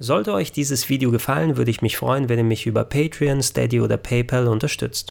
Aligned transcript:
Sollte 0.00 0.32
euch 0.32 0.50
dieses 0.50 0.88
Video 0.88 1.12
gefallen, 1.12 1.56
würde 1.56 1.70
ich 1.70 1.80
mich 1.80 1.96
freuen, 1.96 2.28
wenn 2.28 2.38
ihr 2.38 2.44
mich 2.44 2.66
über 2.66 2.82
Patreon, 2.82 3.42
Steady 3.42 3.80
oder 3.80 3.96
PayPal 3.96 4.48
unterstützt. 4.48 5.10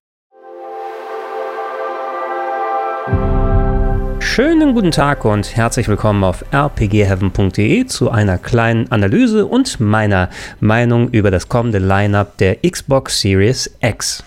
Schönen 4.19 4.73
guten 4.73 4.91
Tag 4.91 5.23
und 5.23 5.55
herzlich 5.55 5.87
willkommen 5.87 6.25
auf 6.25 6.43
rpgheaven.de 6.53 7.85
zu 7.85 8.11
einer 8.11 8.37
kleinen 8.37 8.91
Analyse 8.91 9.45
und 9.45 9.79
meiner 9.79 10.29
Meinung 10.59 11.09
über 11.11 11.31
das 11.31 11.47
kommende 11.47 11.79
Lineup 11.79 12.37
der 12.37 12.57
Xbox 12.69 13.21
Series 13.21 13.73
X. 13.79 14.21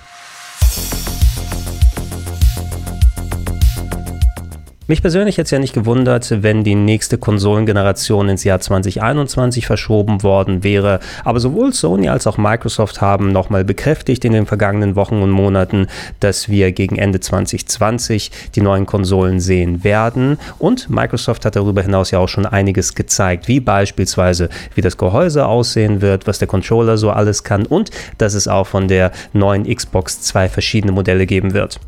Mich 4.88 5.02
persönlich 5.02 5.36
hätte 5.36 5.46
es 5.46 5.50
ja 5.50 5.58
nicht 5.58 5.74
gewundert, 5.74 6.44
wenn 6.44 6.62
die 6.62 6.76
nächste 6.76 7.18
Konsolengeneration 7.18 8.28
ins 8.28 8.44
Jahr 8.44 8.60
2021 8.60 9.66
verschoben 9.66 10.22
worden 10.22 10.62
wäre. 10.62 11.00
Aber 11.24 11.40
sowohl 11.40 11.72
Sony 11.72 12.08
als 12.08 12.28
auch 12.28 12.38
Microsoft 12.38 13.00
haben 13.00 13.32
nochmal 13.32 13.64
bekräftigt 13.64 14.24
in 14.24 14.32
den 14.32 14.46
vergangenen 14.46 14.94
Wochen 14.94 15.22
und 15.22 15.30
Monaten, 15.30 15.88
dass 16.20 16.48
wir 16.48 16.70
gegen 16.70 16.98
Ende 16.98 17.18
2020 17.18 18.30
die 18.54 18.60
neuen 18.60 18.86
Konsolen 18.86 19.41
sehen 19.41 19.82
werden. 19.82 20.38
Und 20.60 20.88
Microsoft 20.88 21.44
hat 21.44 21.56
darüber 21.56 21.82
hinaus 21.82 22.12
ja 22.12 22.20
auch 22.20 22.28
schon 22.28 22.46
einiges 22.46 22.94
gezeigt, 22.94 23.48
wie 23.48 23.58
beispielsweise, 23.58 24.50
wie 24.77 24.82
das 24.82 24.96
Gehäuse 24.96 25.46
aussehen 25.46 26.00
wird, 26.00 26.28
was 26.28 26.38
der 26.38 26.46
Controller 26.46 26.96
so 26.96 27.10
alles 27.10 27.42
kann 27.42 27.66
und 27.66 27.91
dass 28.18 28.34
es 28.34 28.46
auch 28.46 28.68
von 28.68 28.86
der 28.86 29.10
neuen 29.32 29.64
Xbox 29.64 30.22
zwei 30.22 30.48
verschiedene 30.48 30.92
Modelle 30.92 31.27
geben 31.27 31.55
wird. 31.55 31.80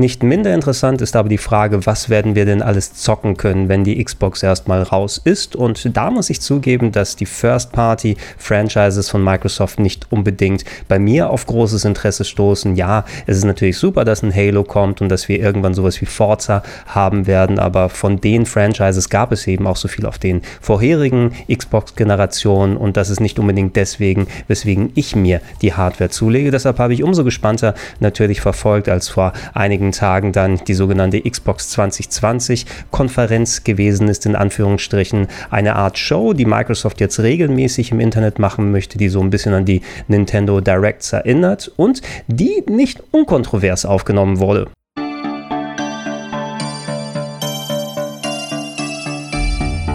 Nicht 0.00 0.22
minder 0.22 0.54
interessant 0.54 1.02
ist 1.02 1.14
aber 1.14 1.28
die 1.28 1.36
Frage, 1.36 1.84
was 1.84 2.08
werden 2.08 2.34
wir 2.34 2.46
denn 2.46 2.62
alles 2.62 2.94
zocken 2.94 3.36
können, 3.36 3.68
wenn 3.68 3.84
die 3.84 4.02
Xbox 4.02 4.42
erstmal 4.42 4.82
raus 4.82 5.20
ist. 5.22 5.54
Und 5.54 5.94
da 5.94 6.10
muss 6.10 6.30
ich 6.30 6.40
zugeben, 6.40 6.90
dass 6.90 7.16
die 7.16 7.26
First-Party-Franchises 7.26 9.10
von 9.10 9.22
Microsoft 9.22 9.78
nicht 9.78 10.10
unbedingt 10.10 10.64
bei 10.88 10.98
mir 10.98 11.28
auf 11.28 11.44
großes 11.44 11.84
Interesse 11.84 12.24
stoßen. 12.24 12.76
Ja, 12.76 13.04
es 13.26 13.36
ist 13.36 13.44
natürlich 13.44 13.76
super, 13.76 14.06
dass 14.06 14.22
ein 14.22 14.34
Halo 14.34 14.64
kommt 14.64 15.02
und 15.02 15.10
dass 15.10 15.28
wir 15.28 15.38
irgendwann 15.38 15.74
sowas 15.74 16.00
wie 16.00 16.06
Forza 16.06 16.62
haben 16.86 17.26
werden, 17.26 17.58
aber 17.58 17.90
von 17.90 18.22
den 18.22 18.46
Franchises 18.46 19.10
gab 19.10 19.32
es 19.32 19.46
eben 19.46 19.66
auch 19.66 19.76
so 19.76 19.86
viel 19.86 20.06
auf 20.06 20.18
den 20.18 20.40
vorherigen 20.62 21.32
Xbox-Generationen 21.54 22.78
und 22.78 22.96
das 22.96 23.10
ist 23.10 23.20
nicht 23.20 23.38
unbedingt 23.38 23.76
deswegen, 23.76 24.28
weswegen 24.48 24.92
ich 24.94 25.14
mir 25.14 25.42
die 25.60 25.74
Hardware 25.74 26.08
zulege. 26.08 26.50
Deshalb 26.50 26.78
habe 26.78 26.94
ich 26.94 27.02
umso 27.02 27.22
gespannter 27.22 27.74
natürlich 27.98 28.40
verfolgt, 28.40 28.88
als 28.88 29.10
vor 29.10 29.34
einigen 29.52 29.89
einigen 29.90 29.92
Tagen 29.92 30.32
dann 30.32 30.64
die 30.66 30.74
sogenannte 30.74 31.20
Xbox 31.20 31.70
2020 31.70 32.66
Konferenz 32.90 33.64
gewesen 33.64 34.08
ist, 34.08 34.26
in 34.26 34.36
Anführungsstrichen. 34.36 35.26
Eine 35.50 35.76
Art 35.76 35.98
Show, 35.98 36.32
die 36.32 36.46
Microsoft 36.46 37.00
jetzt 37.00 37.20
regelmäßig 37.20 37.92
im 37.92 38.00
Internet 38.00 38.38
machen 38.38 38.70
möchte, 38.70 38.98
die 38.98 39.08
so 39.08 39.20
ein 39.20 39.30
bisschen 39.30 39.54
an 39.54 39.64
die 39.64 39.82
Nintendo 40.08 40.60
Directs 40.60 41.12
erinnert 41.12 41.72
und 41.76 42.02
die 42.28 42.62
nicht 42.68 43.02
unkontrovers 43.10 43.84
aufgenommen 43.84 44.38
wurde. 44.38 44.68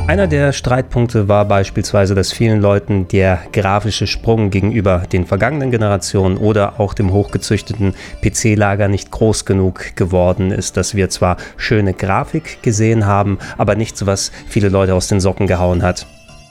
Einer 0.08 0.28
der 0.28 0.54
Streitpunkte 0.54 1.28
war 1.28 1.46
beispielsweise, 1.46 2.14
dass 2.14 2.32
vielen 2.32 2.62
Leuten 2.62 3.08
der 3.08 3.40
grafische 3.52 4.06
Sprung 4.06 4.52
gegenüber 4.52 5.02
den 5.12 5.26
vergangenen 5.26 5.72
Generationen 5.72 6.38
oder 6.38 6.80
auch 6.80 6.94
dem 6.94 7.12
hochgezüchteten 7.12 7.96
PC-Lager 8.22 8.88
nicht 8.88 9.10
groß 9.10 9.46
genug 9.46 9.96
geworden 9.96 10.52
ist, 10.52 10.78
dass 10.78 10.94
wir 10.94 11.10
zwar 11.10 11.38
schöne 11.58 11.96
Grafik 11.96 12.62
gesehen 12.62 13.08
haben, 13.08 13.40
aber 13.58 13.74
nichts, 13.74 14.06
was 14.06 14.32
viele 14.48 14.70
Leute 14.70 14.94
aus 14.94 15.08
den 15.08 15.20
Socken 15.20 15.48
gehauen 15.48 15.82
hat. 15.82 16.06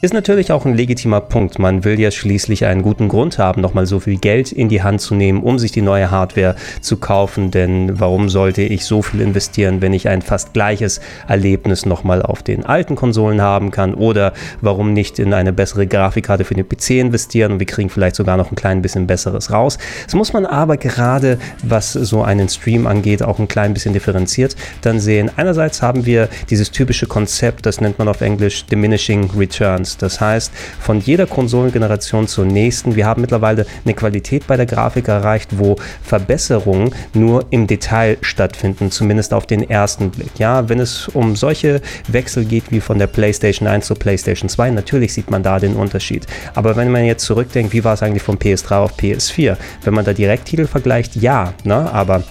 Ist 0.04 0.12
natürlich 0.12 0.52
auch 0.52 0.66
ein 0.66 0.74
legitimer 0.74 1.22
Punkt. 1.22 1.58
Man 1.58 1.82
will 1.82 1.98
ja 1.98 2.10
schließlich 2.10 2.66
einen 2.66 2.82
guten 2.82 3.08
Grund 3.08 3.38
haben, 3.38 3.62
nochmal 3.62 3.86
so 3.86 4.00
viel 4.00 4.18
Geld 4.18 4.52
in 4.52 4.68
die 4.68 4.82
Hand 4.82 5.00
zu 5.00 5.14
nehmen, 5.14 5.42
um 5.42 5.58
sich 5.58 5.72
die 5.72 5.80
neue 5.80 6.10
Hardware 6.10 6.56
zu 6.82 6.98
kaufen. 6.98 7.50
Denn 7.50 7.98
warum 7.98 8.28
sollte 8.28 8.60
ich 8.60 8.84
so 8.84 9.00
viel 9.00 9.22
investieren, 9.22 9.80
wenn 9.80 9.94
ich 9.94 10.06
ein 10.06 10.20
fast 10.20 10.52
gleiches 10.52 11.00
Erlebnis 11.26 11.86
nochmal 11.86 12.20
auf 12.20 12.42
den 12.42 12.66
alten 12.66 12.96
Konsolen 12.96 13.40
haben 13.40 13.70
kann? 13.70 13.94
Oder 13.94 14.34
warum 14.60 14.92
nicht 14.92 15.18
in 15.18 15.32
eine 15.32 15.54
bessere 15.54 15.86
Grafikkarte 15.86 16.44
für 16.44 16.52
den 16.52 16.68
PC 16.68 16.90
investieren 17.00 17.52
und 17.52 17.58
wir 17.60 17.66
kriegen 17.66 17.88
vielleicht 17.88 18.16
sogar 18.16 18.36
noch 18.36 18.52
ein 18.52 18.56
klein 18.56 18.82
bisschen 18.82 19.06
besseres 19.06 19.50
raus? 19.50 19.78
Das 20.04 20.14
muss 20.14 20.34
man 20.34 20.44
aber 20.44 20.76
gerade, 20.76 21.38
was 21.62 21.94
so 21.94 22.22
einen 22.22 22.50
Stream 22.50 22.86
angeht, 22.86 23.22
auch 23.22 23.38
ein 23.38 23.48
klein 23.48 23.72
bisschen 23.72 23.94
differenziert 23.94 24.54
dann 24.82 25.00
sehen. 25.00 25.30
Einerseits 25.36 25.80
haben 25.80 26.04
wir 26.04 26.28
dieses 26.50 26.70
typische 26.70 27.06
Konzept, 27.06 27.64
das 27.64 27.80
nennt 27.80 27.98
man 27.98 28.08
auf 28.08 28.20
Englisch 28.20 28.66
Diminishing 28.66 29.30
Returns. 29.34 29.93
Das 30.02 30.20
heißt, 30.20 30.52
von 30.80 31.00
jeder 31.00 31.26
Konsolengeneration 31.26 32.28
zur 32.28 32.44
nächsten, 32.44 32.96
wir 32.96 33.06
haben 33.06 33.20
mittlerweile 33.20 33.66
eine 33.84 33.94
Qualität 33.94 34.46
bei 34.46 34.56
der 34.56 34.66
Grafik 34.66 35.08
erreicht, 35.08 35.50
wo 35.58 35.76
Verbesserungen 36.02 36.94
nur 37.12 37.46
im 37.50 37.66
Detail 37.66 38.18
stattfinden, 38.20 38.90
zumindest 38.90 39.34
auf 39.34 39.46
den 39.46 39.68
ersten 39.68 40.10
Blick. 40.10 40.38
Ja, 40.38 40.68
wenn 40.68 40.80
es 40.80 41.08
um 41.08 41.36
solche 41.36 41.80
Wechsel 42.08 42.44
geht 42.44 42.70
wie 42.70 42.80
von 42.80 42.98
der 42.98 43.06
PlayStation 43.06 43.68
1 43.68 43.86
zur 43.86 43.98
PlayStation 43.98 44.48
2, 44.48 44.70
natürlich 44.70 45.12
sieht 45.12 45.30
man 45.30 45.42
da 45.42 45.58
den 45.58 45.74
Unterschied. 45.74 46.26
Aber 46.54 46.76
wenn 46.76 46.90
man 46.90 47.04
jetzt 47.04 47.24
zurückdenkt, 47.24 47.72
wie 47.72 47.84
war 47.84 47.94
es 47.94 48.02
eigentlich 48.02 48.22
von 48.22 48.38
PS3 48.38 48.76
auf 48.76 48.96
PS4? 48.98 49.56
Wenn 49.82 49.94
man 49.94 50.04
da 50.04 50.12
direkt 50.12 50.46
Titel 50.46 50.66
vergleicht, 50.66 51.16
ja, 51.16 51.54
ne? 51.64 51.92
aber 51.92 52.22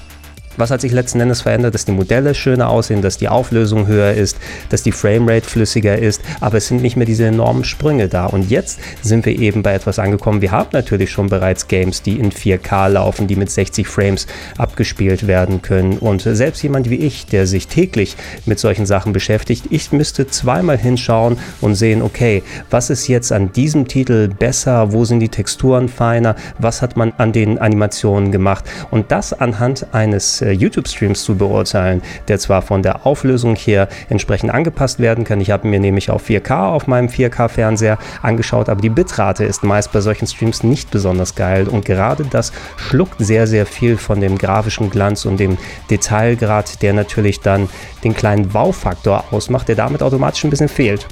was 0.58 0.72
hat 0.72 0.81
sich 0.81 0.91
letzten 0.91 1.19
Endes 1.19 1.41
verändert? 1.41 1.74
Dass 1.74 1.86
die 1.86 1.91
Modelle 1.91 2.36
schöner 2.36 2.69
aussehen, 2.69 3.02
dass 3.02 3.18
die 3.18 3.30
Auflösung 3.30 3.88
höher 3.88 4.14
ist, 4.14 4.38
dass 4.69 4.84
die 4.84 4.91
Framerate 4.91 5.47
flüssiger 5.47 5.97
ist, 5.97 6.22
aber 6.40 6.58
es 6.58 6.68
sind 6.68 6.81
nicht 6.81 6.96
mehr 6.96 7.06
diese 7.06 7.25
enormen 7.25 7.64
Sprünge 7.64 8.08
da. 8.08 8.25
Und 8.25 8.50
jetzt 8.50 8.80
sind 9.02 9.25
wir 9.25 9.38
eben 9.40 9.64
bei 9.64 9.74
etwas 9.74 10.00
angekommen. 10.00 10.41
Wir 10.41 10.52
haben 10.52 10.69
natürlich 10.74 11.12
schon 11.12 11.28
bereits 11.28 11.68
Games, 11.68 12.02
die 12.02 12.19
in 12.19 12.31
4K 12.31 12.90
laufen, 12.90 13.28
die 13.28 13.36
mit 13.36 13.50
60 13.50 13.88
Frames 13.88 14.28
abgespielt 14.58 15.28
werden 15.28 15.62
können. 15.62 15.97
Und 15.97 16.22
selbst 16.22 16.62
jemand 16.64 16.90
wie 16.90 16.97
ich, 16.97 17.25
der 17.25 17.47
sich 17.47 17.68
täglich 17.68 18.16
mit 18.46 18.59
solchen 18.59 18.85
Sachen 18.85 19.14
beschäftigt, 19.14 19.66
ich 19.70 19.91
müsste 19.91 20.28
zweimal 20.28 20.78
hinschauen 20.78 21.38
und 21.62 21.75
sehen, 21.75 22.02
okay, 22.02 22.44
was 22.70 22.90
ist 22.90 23.08
jetzt 23.08 23.31
an 23.31 23.52
diesem 23.52 23.88
Titel 23.88 24.28
besser? 24.28 24.91
Wo 24.91 25.06
sind 25.06 25.20
die 25.20 25.30
Texturen 25.30 25.90
feiner? 25.90 26.35
Was 26.59 26.81
hat 26.81 26.97
man 26.97 27.14
an 27.18 27.31
den 27.31 27.58
Animationen 27.58 28.31
gemacht? 28.31 28.66
Und 28.91 29.12
das 29.12 29.34
anhand 29.34 29.94
eines 29.94 30.43
YouTube-Streams 30.52 31.24
zu 31.24 31.36
beurteilen, 31.36 32.02
der 32.28 32.40
zwar 32.40 32.62
von 32.62 32.84
der 32.84 33.06
Auflösung 33.06 33.56
her 33.56 33.88
entsprechend 34.09 34.52
angepasst 34.52 35.00
werden 35.00 35.24
kann. 35.24 35.42
Ich 35.42 35.52
habe 35.52 35.68
mir 35.68 35.80
nämlich 35.80 36.09
auf 36.09 36.28
4K 36.28 36.72
auf 36.72 36.88
meinem 36.88 37.08
4K-Fernseher 37.08 37.98
angeschaut, 38.22 38.70
aber 38.70 38.82
die 38.82 38.90
Bitrate 38.90 39.46
ist 39.46 39.64
meist 39.64 39.92
bei 39.92 40.02
solchen 40.02 40.28
Streams 40.28 40.64
nicht 40.64 40.92
besonders 40.92 41.36
geil 41.36 41.68
und 41.68 41.86
gerade 41.86 42.26
das 42.26 42.52
schluckt 42.78 43.16
sehr, 43.20 43.48
sehr 43.48 43.66
viel 43.66 43.98
von 43.98 44.20
dem 44.20 44.38
grafischen 44.38 44.90
Glanz 44.90 45.26
und 45.26 45.40
dem 45.40 45.58
Detailgrad, 45.90 46.82
der 46.82 46.94
natürlich 46.94 47.40
dann 47.40 47.70
den 48.03 48.14
kleinen 48.14 48.53
Wow-Faktor 48.53 49.26
ausmacht, 49.32 49.68
der 49.68 49.76
damit 49.76 50.03
automatisch 50.03 50.44
ein 50.44 50.50
bisschen 50.50 50.70
fehlt. 50.70 51.08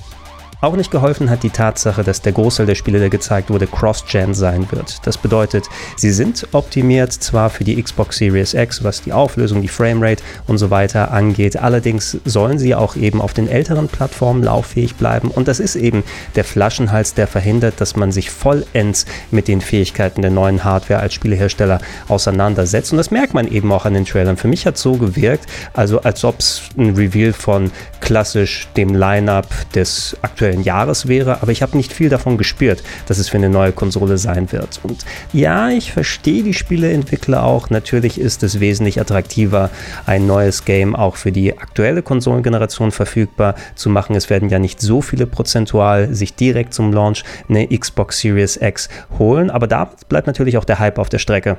Auch 0.62 0.76
nicht 0.76 0.92
geholfen 0.92 1.32
hat 1.32 1.42
die 1.42 1.50
Tatsache, 1.50 2.04
dass 2.04 2.22
der 2.22 2.34
Großteil 2.34 2.68
der 2.68 2.76
Spiele, 2.76 3.00
der 3.00 3.10
gezeigt 3.10 3.50
wurde, 3.50 3.66
Cross-Gen 3.66 4.36
sein 4.36 4.68
wird. 4.70 5.00
Das 5.08 5.18
bedeutet, 5.18 5.66
sie 5.98 6.12
sind 6.12 6.48
optimiert 6.52 7.12
zwar 7.12 7.50
für 7.50 7.64
die 7.64 7.82
Xbox 7.82 8.18
Series 8.18 8.54
X, 8.54 8.84
was 8.84 9.02
die 9.02 9.12
Auflösung, 9.12 9.64
die 9.64 9.68
Framerate 9.68 10.24
und 10.46 10.60
so 10.60 10.70
weiter 10.70 11.10
angeht, 11.10 11.58
allerdings 11.58 12.18
sollen 12.26 12.60
sie 12.60 12.76
auch 12.76 12.96
eben 12.96 13.22
auf 13.22 13.34
den 13.34 13.48
älteren 13.48 13.88
Plattformen 13.88 14.44
lauffähig 14.44 14.94
bleiben 14.98 15.32
und 15.32 15.48
das 15.48 15.60
ist 15.60 15.76
eben 15.76 16.04
der 16.36 16.44
Flaschenhals, 16.44 17.16
der 17.16 17.26
verhindert, 17.26 17.82
dass 17.82 17.96
man 17.96 18.12
sich 18.12 18.30
vollends 18.30 19.08
mit 19.32 19.48
den 19.48 19.62
Fähigkeiten 19.62 20.22
der 20.22 20.30
neuen 20.30 20.64
Hardware 20.64 21.00
als 21.00 21.16
Spielehersteller 21.16 21.82
auseinandersetzt 22.08 22.92
und 22.92 22.98
das 22.98 23.10
merkt 23.10 23.34
man 23.34 23.48
eben 23.48 23.72
auch 23.72 23.86
an 23.86 23.96
den 23.96 24.06
Trailern. 24.06 24.38
Für 24.38 24.48
mich 24.48 24.68
hat 24.68 24.78
so 24.78 24.94
gewirkt, 24.94 25.48
also 25.74 26.02
als 26.02 26.24
ob 26.24 26.38
es 26.40 26.62
ein 26.78 26.94
Reveal 26.96 27.34
von 27.34 27.72
klassisch 28.00 28.68
dem 28.78 28.94
Line-up 28.94 29.48
des 29.74 30.16
aktuellen 30.22 30.51
aktuellen 30.52 30.64
Jahres 30.64 31.08
wäre, 31.08 31.42
aber 31.42 31.52
ich 31.52 31.62
habe 31.62 31.78
nicht 31.78 31.94
viel 31.94 32.10
davon 32.10 32.38
gespürt, 32.38 32.84
dass 33.08 33.18
es 33.18 33.30
für 33.30 33.38
eine 33.38 33.50
neue 33.50 33.72
Konsole 33.72 34.18
sein 34.18 34.52
wird. 34.52 34.80
Und 34.84 35.06
ja, 35.32 35.70
ich 35.70 35.94
verstehe 35.94 36.44
die 36.44 36.54
Spieleentwickler 36.54 37.44
auch. 37.44 37.70
Natürlich 37.70 38.20
ist 38.20 38.44
es 38.44 38.60
wesentlich 38.60 39.00
attraktiver, 39.00 39.70
ein 40.06 40.28
neues 40.28 40.66
Game 40.66 40.96
auch 40.96 41.16
für 41.16 41.32
die 41.32 41.58
aktuelle 41.58 42.02
Konsolengeneration 42.02 42.92
verfügbar 42.92 43.56
zu 43.76 43.90
machen. 43.90 44.16
Es 44.16 44.30
werden 44.30 44.50
ja 44.50 44.60
nicht 44.60 44.82
so 44.82 45.02
viele 45.02 45.26
prozentual 45.26 46.14
sich 46.14 46.36
direkt 46.36 46.74
zum 46.74 46.92
Launch 46.92 47.24
eine 47.48 47.68
Xbox 47.68 48.20
Series 48.20 48.58
X 48.58 48.90
holen, 49.18 49.50
aber 49.50 49.68
da 49.68 49.90
bleibt 50.10 50.28
natürlich 50.28 50.58
auch 50.58 50.66
der 50.66 50.80
Hype 50.80 51.00
auf 51.00 51.10
der 51.10 51.20
Strecke. 51.20 51.58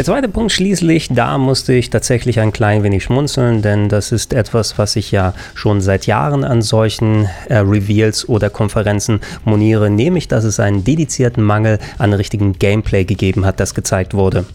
Der 0.00 0.06
zweite 0.06 0.30
Punkt 0.30 0.50
schließlich, 0.50 1.08
da 1.10 1.36
musste 1.36 1.74
ich 1.74 1.90
tatsächlich 1.90 2.40
ein 2.40 2.52
klein 2.52 2.82
wenig 2.82 3.04
schmunzeln, 3.04 3.60
denn 3.60 3.90
das 3.90 4.12
ist 4.12 4.32
etwas, 4.32 4.78
was 4.78 4.96
ich 4.96 5.10
ja 5.10 5.34
schon 5.54 5.82
seit 5.82 6.06
Jahren 6.06 6.42
an 6.42 6.62
solchen 6.62 7.28
äh, 7.50 7.58
Reveals 7.58 8.26
oder 8.26 8.48
Konferenzen 8.48 9.20
moniere, 9.44 9.90
nämlich, 9.90 10.26
dass 10.26 10.44
es 10.44 10.58
einen 10.58 10.84
dedizierten 10.84 11.44
Mangel 11.44 11.78
an 11.98 12.14
richtigem 12.14 12.54
Gameplay 12.54 13.04
gegeben 13.04 13.44
hat, 13.44 13.60
das 13.60 13.74
gezeigt 13.74 14.14
wurde. 14.14 14.46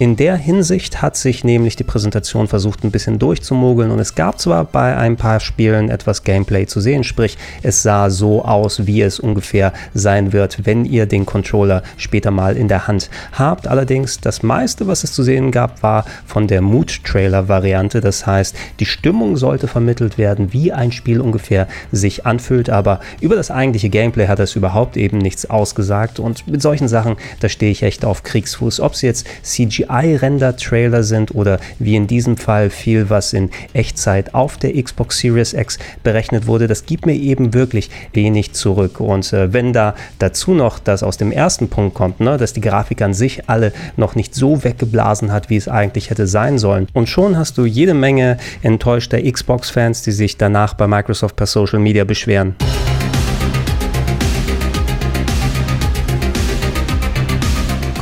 In 0.00 0.16
der 0.16 0.36
Hinsicht 0.36 1.02
hat 1.02 1.16
sich 1.16 1.44
nämlich 1.44 1.76
die 1.76 1.84
Präsentation 1.84 2.48
versucht 2.48 2.82
ein 2.82 2.90
bisschen 2.90 3.20
durchzumogeln 3.20 3.92
und 3.92 4.00
es 4.00 4.16
gab 4.16 4.40
zwar 4.40 4.64
bei 4.64 4.96
ein 4.96 5.16
paar 5.16 5.38
Spielen 5.38 5.88
etwas 5.88 6.24
Gameplay 6.24 6.66
zu 6.66 6.80
sehen, 6.80 7.04
sprich 7.04 7.38
es 7.62 7.84
sah 7.84 8.10
so 8.10 8.44
aus, 8.44 8.88
wie 8.88 9.02
es 9.02 9.20
ungefähr 9.20 9.72
sein 9.94 10.32
wird, 10.32 10.66
wenn 10.66 10.84
ihr 10.84 11.06
den 11.06 11.24
Controller 11.24 11.84
später 11.96 12.32
mal 12.32 12.56
in 12.56 12.66
der 12.66 12.88
Hand 12.88 13.08
habt. 13.30 13.68
Allerdings 13.68 14.18
das 14.20 14.42
meiste, 14.42 14.88
was 14.88 15.04
es 15.04 15.12
zu 15.12 15.22
sehen 15.22 15.52
gab, 15.52 15.80
war 15.84 16.06
von 16.26 16.48
der 16.48 16.60
Mood-Trailer-Variante. 16.60 18.00
Das 18.00 18.26
heißt, 18.26 18.56
die 18.80 18.86
Stimmung 18.86 19.36
sollte 19.36 19.68
vermittelt 19.68 20.18
werden, 20.18 20.52
wie 20.52 20.72
ein 20.72 20.90
Spiel 20.90 21.20
ungefähr 21.20 21.68
sich 21.92 22.26
anfühlt, 22.26 22.68
aber 22.68 22.98
über 23.20 23.36
das 23.36 23.52
eigentliche 23.52 23.90
Gameplay 23.90 24.26
hat 24.26 24.40
es 24.40 24.56
überhaupt 24.56 24.96
eben 24.96 25.18
nichts 25.18 25.48
ausgesagt 25.48 26.18
und 26.18 26.48
mit 26.48 26.62
solchen 26.62 26.88
Sachen, 26.88 27.14
da 27.38 27.48
stehe 27.48 27.70
ich 27.70 27.84
echt 27.84 28.04
auf 28.04 28.24
Kriegsfuß. 28.24 28.80
Ob 28.80 28.94
es 28.94 29.02
jetzt 29.02 29.28
CGI 29.44 29.84
CGI-Render-Trailer 29.94 31.02
sind 31.02 31.34
oder 31.34 31.58
wie 31.78 31.96
in 31.96 32.06
diesem 32.06 32.36
Fall 32.36 32.70
viel, 32.70 33.10
was 33.10 33.32
in 33.32 33.50
Echtzeit 33.72 34.34
auf 34.34 34.56
der 34.56 34.80
Xbox 34.82 35.18
Series 35.18 35.52
X 35.52 35.78
berechnet 36.02 36.46
wurde, 36.46 36.66
das 36.66 36.86
gibt 36.86 37.06
mir 37.06 37.14
eben 37.14 37.54
wirklich 37.54 37.90
wenig 38.12 38.52
zurück. 38.52 39.00
Und 39.00 39.32
äh, 39.32 39.52
wenn 39.52 39.72
da 39.72 39.94
dazu 40.18 40.52
noch 40.52 40.78
das 40.78 41.02
aus 41.02 41.16
dem 41.16 41.32
ersten 41.32 41.68
Punkt 41.68 41.94
kommt, 41.94 42.20
ne, 42.20 42.36
dass 42.36 42.52
die 42.52 42.60
Grafik 42.60 43.02
an 43.02 43.14
sich 43.14 43.48
alle 43.48 43.72
noch 43.96 44.14
nicht 44.14 44.34
so 44.34 44.64
weggeblasen 44.64 45.32
hat, 45.32 45.50
wie 45.50 45.56
es 45.56 45.68
eigentlich 45.68 46.10
hätte 46.10 46.26
sein 46.26 46.58
sollen. 46.58 46.88
Und 46.92 47.08
schon 47.08 47.36
hast 47.36 47.58
du 47.58 47.64
jede 47.64 47.94
Menge 47.94 48.38
enttäuschter 48.62 49.20
Xbox-Fans, 49.20 50.02
die 50.02 50.12
sich 50.12 50.36
danach 50.36 50.74
bei 50.74 50.86
Microsoft 50.86 51.36
per 51.36 51.46
Social 51.46 51.78
Media 51.78 52.04
beschweren. 52.04 52.56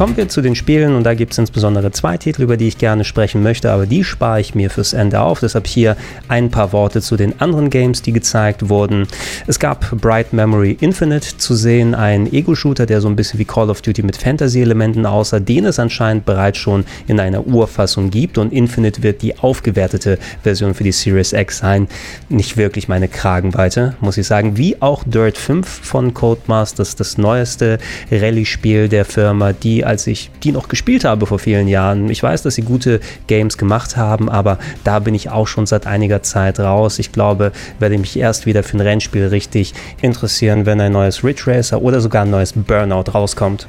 Kommen 0.03 0.17
wir 0.17 0.29
zu 0.29 0.41
den 0.41 0.57
Spielen 0.57 0.97
und 0.97 1.05
da 1.05 1.15
gibt 1.15 1.31
es 1.31 1.39
insbesondere 1.39 1.93
zwei 1.93 2.17
Titel, 2.17 2.43
über 2.43 2.57
die 2.57 2.67
ich 2.67 2.77
gerne 2.77 3.05
sprechen 3.05 3.41
möchte, 3.41 3.71
aber 3.71 3.87
die 3.87 4.03
spare 4.03 4.41
ich 4.41 4.53
mir 4.53 4.69
fürs 4.69 4.95
Ende 4.95 5.21
auf. 5.21 5.39
Deshalb 5.39 5.69
hier 5.69 5.97
ein 6.27 6.51
paar 6.51 6.73
Worte 6.73 7.01
zu 7.01 7.17
den 7.17 7.41
anderen 7.41 7.71
Games, 7.71 8.03
die 8.03 8.13
gezeigt 8.13 8.69
wurden. 8.69 9.07
Es 9.47 9.61
gab 9.61 9.89
Bright 10.01 10.33
Memory 10.33 10.77
Infinite 10.81 11.39
zu 11.39 11.55
sehen, 11.55 11.95
ein 11.95 12.27
Ego-Shooter, 12.33 12.85
der 12.85 13.01
so 13.01 13.07
ein 13.07 13.15
bisschen 13.15 13.39
wie 13.39 13.45
Call 13.45 13.71
of 13.71 13.81
Duty 13.81 14.03
mit 14.03 14.17
Fantasy-Elementen 14.17 15.07
aussah, 15.07 15.39
den 15.39 15.67
es 15.67 15.79
anscheinend 15.79 16.27
bereits 16.27 16.59
schon 16.59 16.85
in 17.07 17.21
einer 17.21 17.47
Urfassung 17.47 18.11
gibt 18.11 18.39
und 18.39 18.53
Infinite 18.53 19.05
wird 19.05 19.23
die 19.23 19.39
aufgewertete 19.39 20.19
Version 20.43 20.75
für 20.75 20.83
die 20.83 20.91
Series 20.91 21.33
X 21.33 21.59
sein. 21.59 21.87
Nicht 22.29 22.57
wirklich 22.57 22.89
meine 22.89 23.07
Kragenweite, 23.07 23.95
muss 24.01 24.19
ich 24.19 24.27
sagen. 24.27 24.59
Wie 24.59 24.83
auch 24.83 25.05
Dirt 25.05 25.39
5 25.39 25.65
von 25.65 26.13
Codemasters, 26.13 26.97
das 26.97 27.19
neueste 27.19 27.79
Rallye-Spiel 28.11 28.89
der 28.89 29.05
Firma, 29.05 29.53
die 29.53 29.92
als 29.93 30.07
ich 30.07 30.31
die 30.43 30.53
noch 30.53 30.69
gespielt 30.69 31.05
habe 31.05 31.27
vor 31.27 31.39
vielen 31.39 31.69
Jahren. 31.69 32.09
Ich 32.09 32.23
weiß, 32.23 32.41
dass 32.43 32.55
sie 32.55 32.63
gute 32.63 32.99
Games 33.27 33.59
gemacht 33.59 33.99
haben, 33.99 34.31
aber 34.31 34.59
da 34.85 35.01
bin 35.01 35.15
ich 35.15 35.29
auch 35.29 35.47
schon 35.47 35.67
seit 35.67 35.87
einiger 35.87 36.23
Zeit 36.23 36.59
raus. 36.59 36.99
Ich 36.99 37.13
glaube, 37.13 37.53
werde 37.79 37.95
ich 37.97 38.01
mich 38.01 38.19
erst 38.19 38.47
wieder 38.47 38.63
für 38.63 38.79
ein 38.79 38.81
Rennspiel 38.81 39.27
richtig 39.27 39.75
interessieren, 40.01 40.65
wenn 40.65 40.81
ein 40.81 40.93
neues 40.93 41.23
Ridge 41.23 41.43
Racer 41.47 41.83
oder 41.83 42.01
sogar 42.01 42.23
ein 42.23 42.31
neues 42.31 42.55
Burnout 42.55 43.13
rauskommt. 43.13 43.69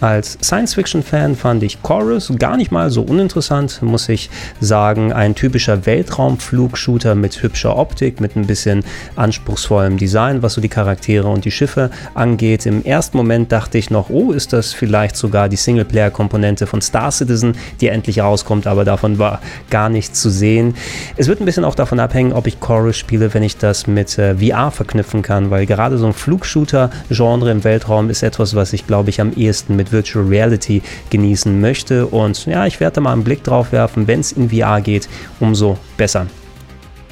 Als 0.00 0.38
Science-Fiction-Fan 0.40 1.34
fand 1.34 1.64
ich 1.64 1.82
Chorus 1.82 2.32
gar 2.38 2.56
nicht 2.56 2.70
mal 2.70 2.88
so 2.88 3.02
uninteressant, 3.02 3.82
muss 3.82 4.08
ich 4.08 4.30
sagen. 4.60 5.12
Ein 5.12 5.34
typischer 5.34 5.86
Weltraumflugshooter 5.86 7.16
mit 7.16 7.42
hübscher 7.42 7.76
Optik, 7.76 8.20
mit 8.20 8.36
ein 8.36 8.46
bisschen 8.46 8.84
anspruchsvollem 9.16 9.96
Design, 9.96 10.40
was 10.40 10.54
so 10.54 10.60
die 10.60 10.68
Charaktere 10.68 11.26
und 11.26 11.44
die 11.44 11.50
Schiffe 11.50 11.90
angeht. 12.14 12.64
Im 12.64 12.84
ersten 12.84 13.16
Moment 13.16 13.50
dachte 13.50 13.76
ich 13.76 13.90
noch, 13.90 14.08
oh, 14.08 14.30
ist 14.30 14.52
das 14.52 14.72
vielleicht 14.72 15.16
sogar 15.16 15.48
die 15.48 15.56
Singleplayer-Komponente 15.56 16.68
von 16.68 16.80
Star 16.80 17.10
Citizen, 17.10 17.56
die 17.80 17.88
endlich 17.88 18.20
rauskommt, 18.20 18.68
aber 18.68 18.84
davon 18.84 19.18
war 19.18 19.40
gar 19.68 19.88
nichts 19.88 20.22
zu 20.22 20.30
sehen. 20.30 20.74
Es 21.16 21.26
wird 21.26 21.40
ein 21.40 21.44
bisschen 21.44 21.64
auch 21.64 21.74
davon 21.74 21.98
abhängen, 21.98 22.32
ob 22.32 22.46
ich 22.46 22.60
Chorus 22.60 22.96
spiele, 22.96 23.34
wenn 23.34 23.42
ich 23.42 23.56
das 23.56 23.88
mit 23.88 24.16
äh, 24.16 24.36
VR 24.36 24.70
verknüpfen 24.70 25.22
kann, 25.22 25.50
weil 25.50 25.66
gerade 25.66 25.98
so 25.98 26.06
ein 26.06 26.12
Flugshooter-Genre 26.12 27.50
im 27.50 27.64
Weltraum 27.64 28.10
ist 28.10 28.22
etwas, 28.22 28.54
was 28.54 28.72
ich 28.72 28.86
glaube 28.86 29.10
ich 29.10 29.20
am 29.20 29.32
ehesten 29.32 29.74
mit 29.74 29.87
Virtual 29.92 30.26
Reality 30.26 30.82
genießen 31.10 31.60
möchte. 31.60 32.06
Und 32.06 32.46
ja, 32.46 32.66
ich 32.66 32.80
werde 32.80 32.96
da 32.96 33.00
mal 33.00 33.12
einen 33.12 33.24
Blick 33.24 33.44
drauf 33.44 33.72
werfen. 33.72 34.06
Wenn 34.06 34.20
es 34.20 34.32
in 34.32 34.50
VR 34.50 34.80
geht, 34.80 35.08
umso 35.40 35.78
besser. 35.96 36.26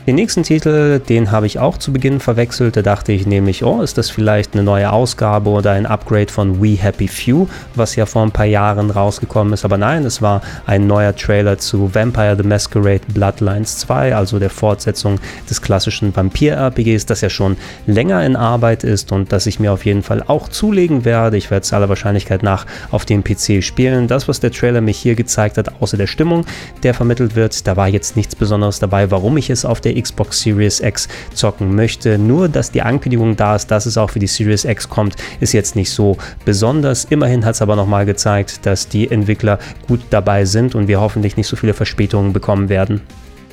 Den 0.06 0.14
nächsten 0.14 0.44
Titel, 0.44 1.00
den 1.00 1.32
habe 1.32 1.46
ich 1.46 1.58
auch 1.58 1.78
zu 1.78 1.92
Beginn 1.92 2.20
verwechselt. 2.20 2.76
Da 2.76 2.82
dachte 2.82 3.10
ich 3.10 3.26
nämlich, 3.26 3.64
oh, 3.64 3.82
ist 3.82 3.98
das 3.98 4.08
vielleicht 4.08 4.54
eine 4.54 4.62
neue 4.62 4.92
Ausgabe 4.92 5.50
oder 5.50 5.72
ein 5.72 5.84
Upgrade 5.84 6.30
von 6.30 6.62
We 6.62 6.80
Happy 6.80 7.08
Few, 7.08 7.48
was 7.74 7.96
ja 7.96 8.06
vor 8.06 8.22
ein 8.22 8.30
paar 8.30 8.46
Jahren 8.46 8.92
rausgekommen 8.92 9.52
ist. 9.52 9.64
Aber 9.64 9.78
nein, 9.78 10.04
es 10.04 10.22
war 10.22 10.42
ein 10.64 10.86
neuer 10.86 11.12
Trailer 11.16 11.58
zu 11.58 11.92
Vampire 11.92 12.36
the 12.36 12.46
Masquerade 12.46 13.00
Bloodlines 13.08 13.78
2, 13.78 14.14
also 14.14 14.38
der 14.38 14.48
Fortsetzung 14.50 15.18
des 15.50 15.60
klassischen 15.60 16.14
Vampir-RPGs, 16.14 17.06
das 17.06 17.20
ja 17.20 17.28
schon 17.28 17.56
länger 17.88 18.24
in 18.24 18.36
Arbeit 18.36 18.84
ist 18.84 19.10
und 19.10 19.32
das 19.32 19.46
ich 19.46 19.58
mir 19.58 19.72
auf 19.72 19.84
jeden 19.84 20.04
Fall 20.04 20.22
auch 20.24 20.48
zulegen 20.48 21.04
werde. 21.04 21.36
Ich 21.36 21.50
werde 21.50 21.64
es 21.64 21.72
aller 21.72 21.88
Wahrscheinlichkeit 21.88 22.44
nach 22.44 22.64
auf 22.92 23.06
dem 23.06 23.24
PC 23.24 23.60
spielen. 23.60 24.06
Das, 24.06 24.28
was 24.28 24.38
der 24.38 24.52
Trailer 24.52 24.82
mich 24.82 24.98
hier 24.98 25.16
gezeigt 25.16 25.58
hat, 25.58 25.82
außer 25.82 25.96
der 25.96 26.06
Stimmung, 26.06 26.46
der 26.84 26.94
vermittelt 26.94 27.34
wird, 27.34 27.66
da 27.66 27.76
war 27.76 27.88
jetzt 27.88 28.14
nichts 28.14 28.36
Besonderes 28.36 28.78
dabei, 28.78 29.10
warum 29.10 29.36
ich 29.36 29.50
es 29.50 29.64
auf 29.64 29.80
der 29.80 29.95
Xbox 30.00 30.40
Series 30.40 30.80
X 30.80 31.08
zocken 31.34 31.74
möchte. 31.74 32.18
Nur, 32.18 32.48
dass 32.48 32.70
die 32.70 32.82
Ankündigung 32.82 33.36
da 33.36 33.56
ist, 33.56 33.70
dass 33.70 33.86
es 33.86 33.98
auch 33.98 34.10
für 34.10 34.18
die 34.18 34.26
Series 34.26 34.64
X 34.64 34.88
kommt, 34.88 35.16
ist 35.40 35.52
jetzt 35.52 35.76
nicht 35.76 35.90
so 35.90 36.16
besonders. 36.44 37.04
Immerhin 37.06 37.44
hat 37.44 37.54
es 37.54 37.62
aber 37.62 37.76
nochmal 37.76 38.06
gezeigt, 38.06 38.66
dass 38.66 38.88
die 38.88 39.10
Entwickler 39.10 39.58
gut 39.86 40.00
dabei 40.10 40.44
sind 40.44 40.74
und 40.74 40.88
wir 40.88 41.00
hoffentlich 41.00 41.36
nicht 41.36 41.46
so 41.46 41.56
viele 41.56 41.74
Verspätungen 41.74 42.32
bekommen 42.32 42.68
werden. 42.68 43.00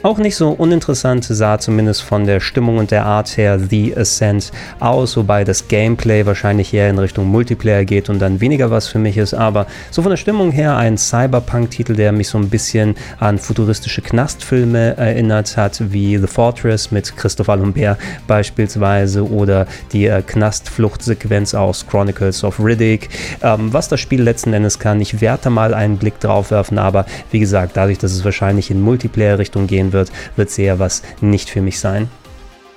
Auch 0.03 0.17
nicht 0.17 0.35
so 0.35 0.49
uninteressant 0.49 1.23
sah 1.23 1.57
zumindest 1.59 2.01
von 2.01 2.25
der 2.25 2.41
Stimmung 2.41 2.75
und 2.75 2.91
der 2.91 3.05
Art 3.05 3.37
her 3.37 3.57
The 3.57 3.95
Ascent 3.95 4.51
aus, 4.81 5.15
wobei 5.15 5.45
das 5.45 5.69
Gameplay 5.69 6.25
wahrscheinlich 6.25 6.73
eher 6.73 6.89
in 6.89 6.99
Richtung 6.99 7.27
Multiplayer 7.27 7.85
geht 7.85 8.09
und 8.09 8.19
dann 8.19 8.41
weniger 8.41 8.69
was 8.69 8.89
für 8.89 8.99
mich 8.99 9.15
ist. 9.15 9.33
Aber 9.33 9.65
so 9.91 10.01
von 10.01 10.09
der 10.09 10.17
Stimmung 10.17 10.51
her 10.51 10.75
ein 10.75 10.97
Cyberpunk-Titel, 10.97 11.95
der 11.95 12.11
mich 12.11 12.27
so 12.27 12.37
ein 12.37 12.49
bisschen 12.49 12.95
an 13.17 13.37
futuristische 13.37 14.01
Knastfilme 14.01 14.97
erinnert 14.97 15.55
hat, 15.55 15.81
wie 15.93 16.17
The 16.17 16.27
Fortress 16.27 16.91
mit 16.91 17.15
Christopher 17.15 17.55
Lambert 17.55 17.97
beispielsweise 18.27 19.25
oder 19.25 19.67
die 19.93 20.07
äh, 20.07 20.21
Knastfluchtsequenz 20.21 21.53
aus 21.55 21.87
Chronicles 21.87 22.43
of 22.43 22.59
Riddick. 22.59 23.07
Ähm, 23.41 23.71
was 23.71 23.87
das 23.87 24.01
Spiel 24.01 24.21
letzten 24.21 24.51
Endes 24.51 24.79
kann, 24.79 24.99
ich 24.99 25.21
werde 25.21 25.43
da 25.43 25.49
mal 25.49 25.73
einen 25.73 25.95
Blick 25.95 26.19
drauf 26.19 26.51
werfen, 26.51 26.77
aber 26.77 27.05
wie 27.31 27.39
gesagt, 27.39 27.77
dadurch, 27.77 27.99
dass 27.99 28.11
es 28.11 28.25
wahrscheinlich 28.25 28.69
in 28.69 28.81
Multiplayer-Richtung 28.81 29.65
gehen 29.65 29.92
wird, 29.93 30.11
wird 30.35 30.49
sehr 30.49 30.79
was 30.79 31.03
nicht 31.21 31.49
für 31.49 31.61
mich 31.61 31.79
sein. 31.79 32.09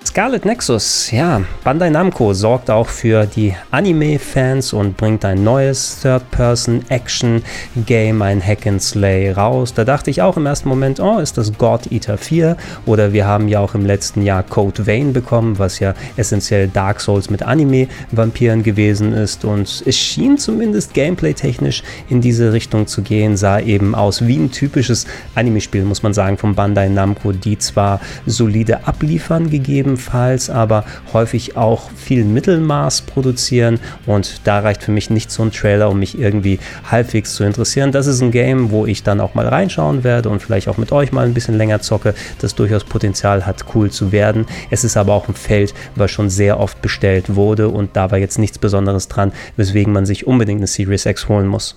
Scarlet 0.07 0.45
Nexus, 0.45 1.11
ja, 1.11 1.43
Bandai 1.65 1.91
Namco 1.91 2.33
sorgt 2.33 2.71
auch 2.71 2.87
für 2.87 3.27
die 3.27 3.57
Anime-Fans 3.73 4.73
und 4.73 4.97
bringt 4.97 5.25
ein 5.25 5.43
neues 5.43 5.99
Third-Person-Action-Game, 6.01 8.23
ein 8.23 8.41
Hack 8.41 8.69
and 8.69 8.81
Slay 8.81 9.33
raus. 9.33 9.75
Da 9.75 9.85
dachte 9.85 10.11
ich 10.11 10.23
auch 10.23 10.37
im 10.37 10.47
ersten 10.47 10.69
Moment, 10.69 11.01
oh, 11.01 11.19
ist 11.19 11.39
das 11.39 11.59
God 11.59 11.91
Eater 11.91 12.19
4? 12.19 12.57
Oder 12.87 13.13
wir 13.13 13.27
haben 13.27 13.49
ja 13.49 13.59
auch 13.59 13.75
im 13.75 13.85
letzten 13.85 14.23
Jahr 14.23 14.45
Code 14.45 14.87
Vein 14.87 15.13
bekommen, 15.13 15.59
was 15.59 15.81
ja 15.81 15.93
essentiell 16.17 16.69
Dark 16.69 17.01
Souls 17.01 17.29
mit 17.29 17.43
Anime-Vampiren 17.43 18.63
gewesen 18.63 19.13
ist. 19.13 19.45
Und 19.45 19.83
es 19.85 19.97
schien 19.97 20.39
zumindest 20.39 20.95
gameplay-technisch 20.95 21.83
in 22.09 22.21
diese 22.21 22.53
Richtung 22.53 22.87
zu 22.87 23.03
gehen, 23.03 23.37
sah 23.37 23.59
eben 23.59 23.97
aus 23.97 24.25
wie 24.25 24.37
ein 24.37 24.53
typisches 24.53 25.09
Anime-Spiel, 25.35 25.85
muss 25.85 26.05
man 26.05 26.15
sagen, 26.15 26.39
von 26.39 26.55
Bandai 26.55 26.89
Namco, 26.89 27.33
die 27.33 27.59
zwar 27.59 28.01
solide 28.25 28.87
abliefern 28.87 29.51
gegeben 29.51 29.96
ebenfalls, 29.97 30.51
aber 30.51 30.85
häufig 31.15 31.57
auch 31.57 31.91
viel 31.91 32.25
Mittelmaß 32.25 33.03
produzieren 33.03 33.81
und 34.05 34.43
da 34.45 34.61
reicht 34.61 34.83
für 34.83 34.93
mich 34.93 35.09
nicht 35.09 35.31
so 35.31 35.43
ein 35.43 35.53
Trailer, 35.53 35.89
um 35.89 35.99
mich 35.99 36.19
irgendwie 36.19 36.59
halbwegs 36.91 37.35
zu 37.35 37.45
interessieren. 37.45 37.93
Das 37.93 38.07
ist 38.07 38.21
ein 38.21 38.31
Game, 38.31 38.71
wo 38.71 38.85
ich 38.85 39.03
dann 39.03 39.21
auch 39.21 39.35
mal 39.35 39.49
reinschauen 39.49 40.05
werde 40.05 40.29
und 40.29 40.43
vielleicht 40.43 40.69
auch 40.69 40.77
mit 40.77 40.93
euch 40.93 41.13
mal 41.13 41.25
ein 41.25 41.33
bisschen 41.33 41.57
länger 41.57 41.81
zocke, 41.81 42.15
das 42.41 42.55
durchaus 42.55 42.85
Potenzial 42.85 43.47
hat, 43.47 43.65
cool 43.75 43.91
zu 43.91 44.13
werden. 44.13 44.45
Es 44.71 44.85
ist 44.85 44.99
aber 44.99 45.15
auch 45.15 45.29
ein 45.29 45.35
Feld, 45.35 45.73
was 45.95 46.11
schon 46.11 46.29
sehr 46.29 46.61
oft 46.61 46.83
bestellt 46.83 47.35
wurde 47.35 47.69
und 47.69 47.97
da 47.97 48.11
war 48.11 48.19
jetzt 48.19 48.39
nichts 48.39 48.59
Besonderes 48.59 49.09
dran, 49.09 49.33
weswegen 49.57 49.95
man 49.95 50.05
sich 50.05 50.27
unbedingt 50.27 50.61
eine 50.61 50.67
Series 50.67 51.07
X 51.07 51.29
holen 51.29 51.47
muss. 51.47 51.77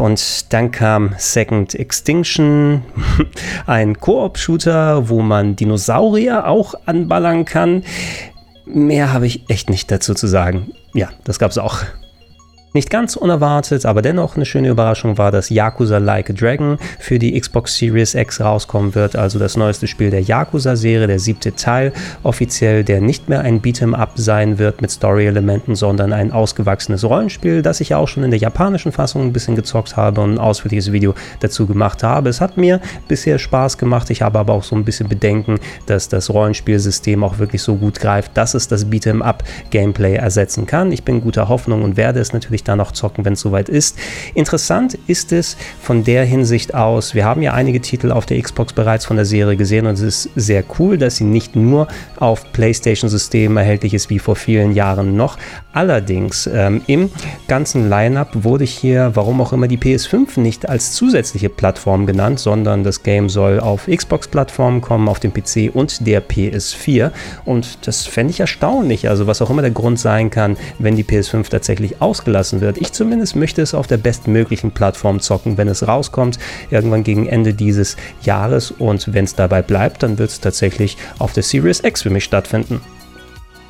Und 0.00 0.52
dann 0.52 0.70
kam 0.70 1.14
Second 1.18 1.74
Extinction, 1.74 2.82
ein 3.66 3.98
Koop-Shooter, 3.98 5.08
wo 5.08 5.20
man 5.20 5.56
Dinosaurier 5.56 6.46
auch 6.48 6.74
anballern 6.86 7.44
kann. 7.44 7.84
Mehr 8.64 9.12
habe 9.12 9.26
ich 9.26 9.48
echt 9.48 9.70
nicht 9.70 9.90
dazu 9.90 10.14
zu 10.14 10.26
sagen. 10.26 10.72
Ja, 10.94 11.10
das 11.24 11.38
gab 11.38 11.50
es 11.50 11.58
auch. 11.58 11.82
Nicht 12.72 12.88
ganz 12.88 13.16
unerwartet, 13.16 13.84
aber 13.84 14.00
dennoch 14.00 14.36
eine 14.36 14.46
schöne 14.46 14.68
Überraschung 14.68 15.18
war, 15.18 15.32
dass 15.32 15.50
Yakuza 15.50 15.98
Like 15.98 16.30
a 16.30 16.32
Dragon 16.32 16.78
für 17.00 17.18
die 17.18 17.38
Xbox 17.38 17.76
Series 17.76 18.14
X 18.14 18.40
rauskommen 18.40 18.94
wird, 18.94 19.16
also 19.16 19.40
das 19.40 19.56
neueste 19.56 19.88
Spiel 19.88 20.10
der 20.10 20.22
Yakuza-Serie, 20.22 21.08
der 21.08 21.18
siebte 21.18 21.56
Teil, 21.56 21.92
offiziell, 22.22 22.84
der 22.84 23.00
nicht 23.00 23.28
mehr 23.28 23.40
ein 23.40 23.60
Beat'em-up 23.60 24.10
sein 24.14 24.58
wird 24.58 24.82
mit 24.82 24.92
Story-Elementen, 24.92 25.74
sondern 25.74 26.12
ein 26.12 26.30
ausgewachsenes 26.30 27.02
Rollenspiel, 27.02 27.62
das 27.62 27.80
ich 27.80 27.88
ja 27.88 27.96
auch 27.96 28.06
schon 28.06 28.22
in 28.22 28.30
der 28.30 28.38
japanischen 28.38 28.92
Fassung 28.92 29.22
ein 29.22 29.32
bisschen 29.32 29.56
gezockt 29.56 29.96
habe 29.96 30.20
und 30.20 30.34
ein 30.34 30.38
ausführliches 30.38 30.92
Video 30.92 31.14
dazu 31.40 31.66
gemacht 31.66 32.04
habe. 32.04 32.28
Es 32.28 32.40
hat 32.40 32.56
mir 32.56 32.80
bisher 33.08 33.40
Spaß 33.40 33.78
gemacht, 33.78 34.10
ich 34.10 34.22
habe 34.22 34.38
aber 34.38 34.52
auch 34.52 34.62
so 34.62 34.76
ein 34.76 34.84
bisschen 34.84 35.08
Bedenken, 35.08 35.58
dass 35.86 36.08
das 36.08 36.30
Rollenspielsystem 36.30 37.24
auch 37.24 37.40
wirklich 37.40 37.62
so 37.62 37.74
gut 37.74 37.98
greift, 37.98 38.36
dass 38.36 38.54
es 38.54 38.68
das 38.68 38.86
Beat'em-up-Gameplay 38.86 40.14
ersetzen 40.14 40.66
kann. 40.66 40.92
Ich 40.92 41.02
bin 41.02 41.20
guter 41.20 41.48
Hoffnung 41.48 41.82
und 41.82 41.96
werde 41.96 42.20
es 42.20 42.32
natürlich 42.32 42.59
ich 42.60 42.64
da 42.64 42.76
noch 42.76 42.92
zocken, 42.92 43.24
wenn 43.24 43.32
es 43.32 43.40
soweit 43.40 43.68
ist. 43.68 43.98
Interessant 44.34 44.98
ist 45.06 45.32
es 45.32 45.56
von 45.80 46.04
der 46.04 46.24
Hinsicht 46.24 46.74
aus, 46.74 47.14
wir 47.14 47.24
haben 47.24 47.42
ja 47.42 47.52
einige 47.54 47.80
Titel 47.80 48.12
auf 48.12 48.26
der 48.26 48.40
Xbox 48.40 48.72
bereits 48.72 49.04
von 49.06 49.16
der 49.16 49.24
Serie 49.24 49.56
gesehen 49.56 49.86
und 49.86 49.94
es 49.94 50.00
ist 50.00 50.30
sehr 50.36 50.62
cool, 50.78 50.98
dass 50.98 51.16
sie 51.16 51.24
nicht 51.24 51.56
nur 51.56 51.88
auf 52.16 52.52
PlayStation-Systemen 52.52 53.56
erhältlich 53.56 53.94
ist 53.94 54.10
wie 54.10 54.18
vor 54.18 54.36
vielen 54.36 54.72
Jahren 54.72 55.16
noch. 55.16 55.38
Allerdings 55.72 56.48
ähm, 56.52 56.82
im 56.86 57.10
ganzen 57.46 57.88
Lineup 57.88 58.28
wurde 58.32 58.64
hier, 58.64 59.12
warum 59.14 59.40
auch 59.40 59.52
immer, 59.52 59.68
die 59.68 59.78
PS5 59.78 60.40
nicht 60.40 60.68
als 60.68 60.92
zusätzliche 60.92 61.48
Plattform 61.48 62.06
genannt, 62.06 62.40
sondern 62.40 62.84
das 62.84 63.02
Game 63.02 63.28
soll 63.28 63.60
auf 63.60 63.86
Xbox-Plattformen 63.86 64.80
kommen, 64.80 65.08
auf 65.08 65.20
dem 65.20 65.32
PC 65.32 65.70
und 65.72 66.06
der 66.06 66.26
PS4. 66.26 67.12
Und 67.44 67.86
das 67.86 68.06
fände 68.06 68.32
ich 68.32 68.40
erstaunlich. 68.40 69.08
Also 69.08 69.26
was 69.26 69.40
auch 69.40 69.50
immer 69.50 69.62
der 69.62 69.70
Grund 69.70 69.98
sein 69.98 70.30
kann, 70.30 70.56
wenn 70.78 70.96
die 70.96 71.04
PS5 71.04 71.48
tatsächlich 71.48 72.00
ausgelassen 72.02 72.40
gelassen 72.40 72.60
wird. 72.60 72.78
Ich 72.78 72.92
zumindest 72.92 73.36
möchte 73.36 73.60
es 73.60 73.74
auf 73.74 73.86
der 73.86 73.96
bestmöglichen 73.96 74.70
Plattform 74.70 75.20
zocken, 75.20 75.58
wenn 75.58 75.68
es 75.68 75.86
rauskommt, 75.86 76.38
irgendwann 76.70 77.04
gegen 77.04 77.26
Ende 77.26 77.54
dieses 77.54 77.96
Jahres. 78.22 78.70
Und 78.70 79.12
wenn 79.12 79.24
es 79.24 79.34
dabei 79.34 79.62
bleibt, 79.62 80.02
dann 80.02 80.18
wird 80.18 80.30
es 80.30 80.40
tatsächlich 80.40 80.96
auf 81.18 81.32
der 81.32 81.42
Series 81.42 81.82
X 81.82 82.02
für 82.02 82.10
mich 82.10 82.24
stattfinden. 82.24 82.80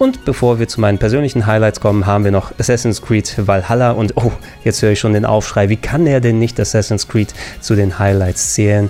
Und 0.01 0.25
bevor 0.25 0.59
wir 0.59 0.67
zu 0.67 0.81
meinen 0.81 0.97
persönlichen 0.97 1.45
Highlights 1.45 1.79
kommen, 1.79 2.07
haben 2.07 2.25
wir 2.25 2.31
noch 2.31 2.59
Assassin's 2.59 3.03
Creed 3.03 3.35
Valhalla. 3.37 3.91
Und 3.91 4.17
oh, 4.17 4.33
jetzt 4.65 4.81
höre 4.81 4.93
ich 4.93 4.99
schon 4.99 5.13
den 5.13 5.27
Aufschrei, 5.27 5.69
wie 5.69 5.77
kann 5.77 6.07
er 6.07 6.23
denn 6.23 6.39
nicht 6.39 6.59
Assassin's 6.59 7.07
Creed 7.07 7.35
zu 7.61 7.77
den 7.77 7.99
Highlights 7.99 8.55
zählen? 8.55 8.89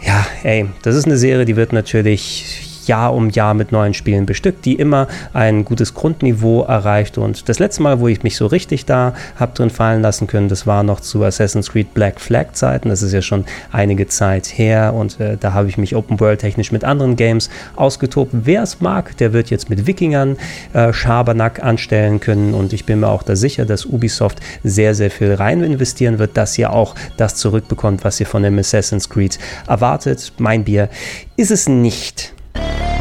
Ja, 0.00 0.26
ey, 0.44 0.64
das 0.80 0.96
ist 0.96 1.04
eine 1.04 1.18
Serie, 1.18 1.44
die 1.44 1.56
wird 1.56 1.74
natürlich 1.74 2.67
Jahr 2.88 3.14
um 3.14 3.30
Jahr 3.30 3.54
mit 3.54 3.72
neuen 3.72 3.94
Spielen 3.94 4.26
bestückt, 4.26 4.64
die 4.64 4.74
immer 4.74 5.06
ein 5.32 5.64
gutes 5.64 5.94
Grundniveau 5.94 6.62
erreicht. 6.62 7.18
Und 7.18 7.48
das 7.48 7.58
letzte 7.58 7.82
Mal, 7.82 8.00
wo 8.00 8.08
ich 8.08 8.22
mich 8.22 8.36
so 8.36 8.46
richtig 8.46 8.86
da 8.86 9.14
habe 9.36 9.54
drin 9.54 9.70
fallen 9.70 10.02
lassen 10.02 10.26
können, 10.26 10.48
das 10.48 10.66
war 10.66 10.82
noch 10.82 11.00
zu 11.00 11.22
Assassin's 11.22 11.70
Creed 11.70 11.94
Black 11.94 12.20
Flag 12.20 12.52
Zeiten. 12.52 12.88
Das 12.88 13.02
ist 13.02 13.12
ja 13.12 13.22
schon 13.22 13.44
einige 13.70 14.08
Zeit 14.08 14.46
her 14.46 14.94
und 14.94 15.20
äh, 15.20 15.36
da 15.38 15.52
habe 15.52 15.68
ich 15.68 15.78
mich 15.78 15.94
Open 15.94 16.18
World 16.20 16.40
technisch 16.40 16.72
mit 16.72 16.84
anderen 16.84 17.16
Games 17.16 17.50
ausgetobt. 17.76 18.32
Wer 18.32 18.62
es 18.62 18.80
mag, 18.80 19.16
der 19.18 19.32
wird 19.32 19.50
jetzt 19.50 19.70
mit 19.70 19.86
Wikingern 19.86 20.36
äh, 20.72 20.92
Schabernack 20.92 21.62
anstellen 21.62 22.20
können 22.20 22.54
und 22.54 22.72
ich 22.72 22.84
bin 22.84 23.00
mir 23.00 23.08
auch 23.08 23.22
da 23.22 23.36
sicher, 23.36 23.64
dass 23.64 23.84
Ubisoft 23.84 24.40
sehr, 24.64 24.94
sehr 24.94 25.10
viel 25.10 25.34
rein 25.34 25.62
investieren 25.62 26.18
wird, 26.18 26.36
dass 26.36 26.56
ihr 26.58 26.72
auch 26.72 26.94
das 27.16 27.34
zurückbekommt, 27.34 28.04
was 28.04 28.18
ihr 28.20 28.26
von 28.26 28.42
dem 28.42 28.58
Assassin's 28.58 29.08
Creed 29.08 29.38
erwartet. 29.66 30.32
Mein 30.38 30.64
Bier 30.64 30.88
ist 31.36 31.50
es 31.50 31.68
nicht. 31.68 32.32
Hey! 32.54 32.97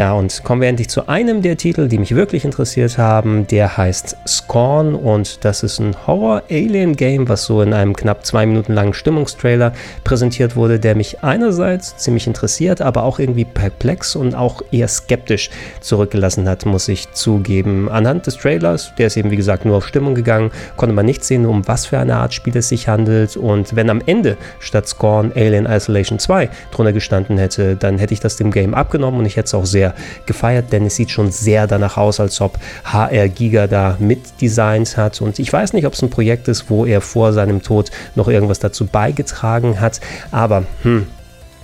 Ja, 0.00 0.14
und 0.14 0.44
kommen 0.44 0.62
wir 0.62 0.68
endlich 0.70 0.88
zu 0.88 1.08
einem 1.08 1.42
der 1.42 1.58
Titel, 1.58 1.86
die 1.86 1.98
mich 1.98 2.14
wirklich 2.14 2.46
interessiert 2.46 2.96
haben. 2.96 3.46
Der 3.48 3.76
heißt 3.76 4.16
Scorn 4.26 4.94
und 4.94 5.44
das 5.44 5.62
ist 5.62 5.78
ein 5.78 5.94
Horror-Alien-Game, 6.06 7.28
was 7.28 7.44
so 7.44 7.60
in 7.60 7.74
einem 7.74 7.94
knapp 7.94 8.24
zwei 8.24 8.46
Minuten 8.46 8.72
langen 8.72 8.94
Stimmungstrailer 8.94 9.74
präsentiert 10.02 10.56
wurde, 10.56 10.80
der 10.80 10.94
mich 10.94 11.22
einerseits 11.22 11.98
ziemlich 11.98 12.26
interessiert, 12.26 12.80
aber 12.80 13.02
auch 13.02 13.18
irgendwie 13.18 13.44
perplex 13.44 14.16
und 14.16 14.34
auch 14.34 14.62
eher 14.72 14.88
skeptisch 14.88 15.50
zurückgelassen 15.82 16.48
hat, 16.48 16.64
muss 16.64 16.88
ich 16.88 17.12
zugeben. 17.12 17.90
Anhand 17.90 18.26
des 18.26 18.38
Trailers, 18.38 18.94
der 18.96 19.08
ist 19.08 19.18
eben 19.18 19.30
wie 19.30 19.36
gesagt 19.36 19.66
nur 19.66 19.76
auf 19.76 19.86
Stimmung 19.86 20.14
gegangen, 20.14 20.50
konnte 20.78 20.94
man 20.94 21.04
nicht 21.04 21.24
sehen, 21.24 21.44
um 21.44 21.68
was 21.68 21.84
für 21.84 21.98
eine 21.98 22.16
Art 22.16 22.32
Spiel 22.32 22.56
es 22.56 22.70
sich 22.70 22.88
handelt. 22.88 23.36
Und 23.36 23.76
wenn 23.76 23.90
am 23.90 24.00
Ende 24.06 24.38
statt 24.60 24.88
Scorn 24.88 25.30
Alien 25.34 25.66
Isolation 25.66 26.18
2 26.18 26.48
drunter 26.70 26.94
gestanden 26.94 27.36
hätte, 27.36 27.76
dann 27.76 27.98
hätte 27.98 28.14
ich 28.14 28.20
das 28.20 28.36
dem 28.36 28.50
Game 28.50 28.72
abgenommen 28.72 29.20
und 29.20 29.26
ich 29.26 29.36
hätte 29.36 29.44
es 29.48 29.52
auch 29.52 29.66
sehr 29.66 29.89
gefeiert, 30.26 30.72
denn 30.72 30.86
es 30.86 30.96
sieht 30.96 31.10
schon 31.10 31.30
sehr 31.30 31.66
danach 31.66 31.96
aus, 31.96 32.20
als 32.20 32.40
ob 32.40 32.58
HR 32.84 33.28
Giga 33.28 33.66
da 33.66 33.96
mitdesignt 33.98 34.96
hat. 34.96 35.20
Und 35.20 35.38
ich 35.38 35.52
weiß 35.52 35.72
nicht, 35.72 35.86
ob 35.86 35.94
es 35.94 36.02
ein 36.02 36.10
Projekt 36.10 36.48
ist, 36.48 36.70
wo 36.70 36.86
er 36.86 37.00
vor 37.00 37.32
seinem 37.32 37.62
Tod 37.62 37.90
noch 38.14 38.28
irgendwas 38.28 38.58
dazu 38.58 38.86
beigetragen 38.86 39.80
hat, 39.80 40.00
aber 40.30 40.64
hm, 40.82 41.06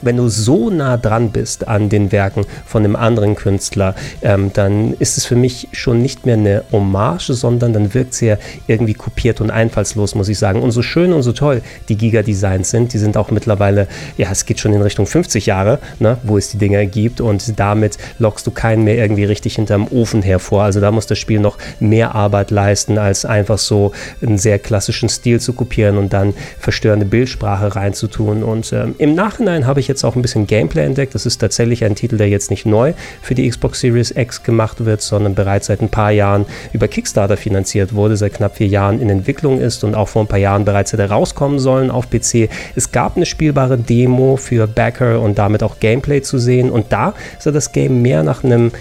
wenn 0.07 0.17
du 0.17 0.29
so 0.29 0.71
nah 0.71 0.97
dran 0.97 1.31
bist 1.31 1.69
an 1.69 1.89
den 1.89 2.13
Werken 2.13 2.47
von 2.65 2.85
einem 2.85 2.97
anderen 2.97 3.35
Künstler, 3.35 3.95
ähm, 4.23 4.51
dann 4.53 4.95
ist 4.99 5.19
es 5.19 5.27
für 5.27 5.37
mich 5.37 5.69
schon 5.73 6.01
nicht 6.01 6.25
mehr 6.25 6.37
eine 6.37 6.65
Hommage, 6.73 7.33
sondern 7.35 7.73
dann 7.73 7.93
wirkt 7.93 8.15
es 8.15 8.21
ja 8.21 8.37
irgendwie 8.67 8.95
kopiert 8.95 9.41
und 9.41 9.51
einfallslos, 9.51 10.15
muss 10.15 10.29
ich 10.29 10.39
sagen. 10.39 10.63
Und 10.63 10.71
so 10.71 10.83
schön 10.83 11.13
und 11.13 11.23
so 11.23 11.33
toll 11.33 11.63
die 11.89 11.97
Giga-Designs 11.97 12.71
sind, 12.71 12.93
die 12.93 12.99
sind 12.99 13.17
auch 13.17 13.31
mittlerweile, 13.31 13.89
ja, 14.17 14.29
es 14.31 14.47
geht 14.47 14.61
schon 14.61 14.73
in 14.73 14.83
Richtung 14.83 15.07
50 15.07 15.47
Jahre, 15.47 15.79
ne, 15.99 16.19
wo 16.23 16.39
es 16.39 16.51
die 16.51 16.59
Dinger 16.59 16.87
gibt 16.87 17.21
und 17.21 17.59
damit 17.59 17.99
lockst 18.19 18.47
du 18.47 18.51
keinen 18.51 18.85
mehr 18.85 18.97
irgendwie 18.97 19.25
richtig 19.25 19.57
hinterm 19.57 19.89
Ofen 19.89 20.23
hervor. 20.23 20.63
Also 20.63 20.81
da 20.81 20.91
muss 20.93 21.07
das 21.07 21.19
Spiel 21.19 21.41
noch 21.41 21.59
mehr 21.81 22.15
Arbeit 22.15 22.51
leisten, 22.51 22.97
als 22.99 23.25
einfach 23.25 23.59
so 23.59 23.93
einen 24.23 24.39
sehr 24.39 24.59
klassischen 24.59 25.09
Stil 25.09 25.41
zu 25.41 25.53
kopieren 25.53 25.99
und 25.99 26.13
dann 26.13 26.33
verstörende 26.59 27.07
Bildsprache 27.07 27.75
reinzutun. 27.75 28.45
Und 28.45 28.73
ähm, 28.73 28.95
im 28.99 29.15
Nachhinein 29.15 29.67
habe 29.67 29.81
ich 29.81 29.87
ich 29.87 29.89
jetzt 29.97 30.05
auch 30.05 30.15
ein 30.15 30.23
bisschen 30.23 30.47
Gameplay 30.47 30.85
entdeckt. 30.85 31.15
Das 31.15 31.25
ist 31.25 31.39
tatsächlich 31.39 31.85
ein 31.85 31.95
Titel, 31.95 32.19
der 32.19 32.29
jetzt 32.29 32.51
nicht 32.51 32.67
neu 32.67 32.93
für 33.23 33.35
die 33.35 33.49
Xbox 33.49 33.81
Series 33.81 34.11
X 34.11 34.43
gemacht 34.43 34.85
wird, 34.85 35.01
sondern 35.01 35.35
bereits 35.35 35.67
seit 35.67 35.81
ein 35.81 35.89
paar 35.89 36.11
Jahren 36.11 36.45
über 36.73 36.87
Kickstarter 36.87 37.37
finanziert 37.37 37.95
wurde, 37.95 38.17
seit 38.17 38.35
knapp 38.35 38.57
vier 38.57 38.67
Jahren 38.67 39.01
in 39.01 39.09
Entwicklung 39.09 39.59
ist 39.59 39.85
und 39.85 39.95
auch 39.95 40.09
vor 40.09 40.23
ein 40.23 40.29
paar 40.29 40.39
Jahren 40.39 40.65
bereits 40.65 40.93
hätte 40.93 41.09
rauskommen 41.09 41.59
sollen 41.59 41.91
auf 41.91 42.11
PC. 42.11 42.51
Es 42.75 42.93
gab 42.93 43.17
eine 43.17 43.25
spielbare 43.25 43.79
Demo 43.79 44.37
für 44.37 44.67
Backer 44.67 45.21
und 45.21 45.39
damit 45.39 45.63
auch 45.63 45.81
Gameplay 45.81 46.21
zu 46.21 46.39
sehen 46.39 46.71
und 46.71 46.93
da 46.93 47.15
sah 47.39 47.51
das 47.51 47.73
Game 47.73 48.03
mehr 48.03 48.23
nach 48.23 48.45
einem 48.45 48.73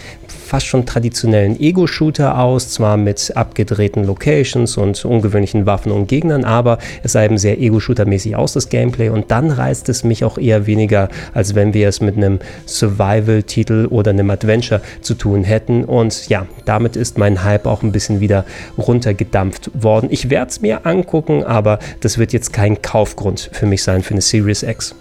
fast 0.46 0.68
schon 0.68 0.86
traditionellen 0.86 1.60
Ego-Shooter 1.60 2.40
aus, 2.40 2.70
zwar 2.70 2.98
mit 2.98 3.36
abgedrehten 3.36 4.06
Locations 4.06 4.78
und 4.78 5.04
ungewöhnlichen 5.04 5.66
Waffen 5.66 5.92
und 5.92 6.08
Gegnern, 6.08 6.44
aber 6.44 6.78
es 7.04 7.14
sah 7.14 7.24
eben 7.24 7.38
sehr 7.38 7.60
Ego-Shooter-mäßig 7.60 8.36
aus, 8.36 8.54
das 8.54 8.70
Gameplay. 8.70 9.10
Und 9.10 9.32
dann 9.32 9.52
reizt 9.52 9.90
es 9.90 10.04
mich 10.04 10.24
auch 10.24 10.38
eher 10.38 10.68
weniger, 10.68 11.10
als 11.34 11.56
wenn 11.56 11.74
wir 11.74 11.88
es 11.88 12.00
mit 12.02 12.16
einem 12.16 12.40
Survival-Titel 12.68 13.88
oder 13.90 14.12
einem 14.12 14.30
Adventure 14.30 14.82
zu 15.02 15.16
tun 15.16 15.44
hätten. 15.44 15.84
Und 15.84 16.30
ja, 16.30 16.46
damit 16.66 16.96
ist 16.96 17.18
mein 17.18 17.44
Hype 17.44 17.66
auch 17.66 17.84
ein 17.84 17.92
bisschen 17.92 18.20
wieder 18.20 18.46
runtergedampft 18.78 19.72
worden. 19.74 20.10
Ich 20.12 20.30
werde 20.30 20.52
es 20.52 20.62
mir 20.62 20.86
angucken, 20.86 21.44
aber 21.44 21.80
das 22.02 22.18
wird 22.18 22.34
jetzt 22.34 22.54
kein 22.54 22.82
Kaufgrund 22.82 23.50
für 23.52 23.66
mich 23.66 23.84
sein 23.84 24.04
für 24.04 24.14
eine 24.14 24.22
Series 24.22 24.64
X. 24.64 24.96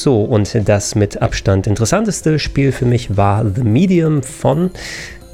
So, 0.00 0.22
und 0.22 0.66
das 0.66 0.94
mit 0.94 1.20
Abstand 1.20 1.66
interessanteste 1.66 2.38
Spiel 2.38 2.72
für 2.72 2.86
mich 2.86 3.18
war 3.18 3.44
The 3.44 3.62
Medium 3.62 4.22
von, 4.22 4.70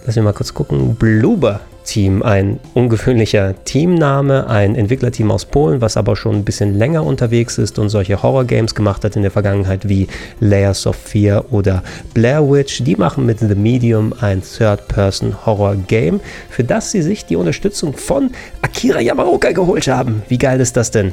lass 0.05 0.17
mich 0.17 0.25
mal 0.25 0.33
kurz 0.33 0.55
gucken, 0.55 0.97
Bloober 0.97 1.61
Team. 1.85 2.25
Ein 2.25 2.59
ungewöhnlicher 2.75 3.55
Teamname, 3.65 4.49
ein 4.49 4.75
Entwicklerteam 4.75 5.31
aus 5.31 5.45
Polen, 5.45 5.81
was 5.81 5.97
aber 5.97 6.17
schon 6.17 6.35
ein 6.35 6.45
bisschen 6.45 6.75
länger 6.75 7.07
unterwegs 7.07 7.59
ist 7.59 7.79
und 7.79 7.91
solche 7.91 8.25
Horror-Games 8.25 8.75
gemacht 8.75 9.05
hat 9.05 9.15
in 9.15 9.23
der 9.23 9.31
Vergangenheit 9.31 9.89
wie 9.89 10.09
Layers 10.41 10.85
of 10.89 10.97
Fear 10.97 11.45
oder 11.53 11.85
Blair 12.13 12.43
Witch. 12.51 12.83
Die 12.83 12.97
machen 12.97 13.25
mit 13.25 13.39
The 13.39 13.55
Medium 13.55 14.15
ein 14.21 14.43
Third-Person-Horror-Game, 14.43 16.19
für 16.51 16.65
das 16.65 16.91
sie 16.91 17.03
sich 17.03 17.25
die 17.25 17.37
Unterstützung 17.37 17.97
von 17.97 18.33
Akira 18.63 18.99
Yamaoka 18.99 19.53
geholt 19.53 19.87
haben. 19.87 20.25
Wie 20.27 20.39
geil 20.39 20.59
ist 20.59 20.77
das 20.77 20.91
denn? 20.91 21.13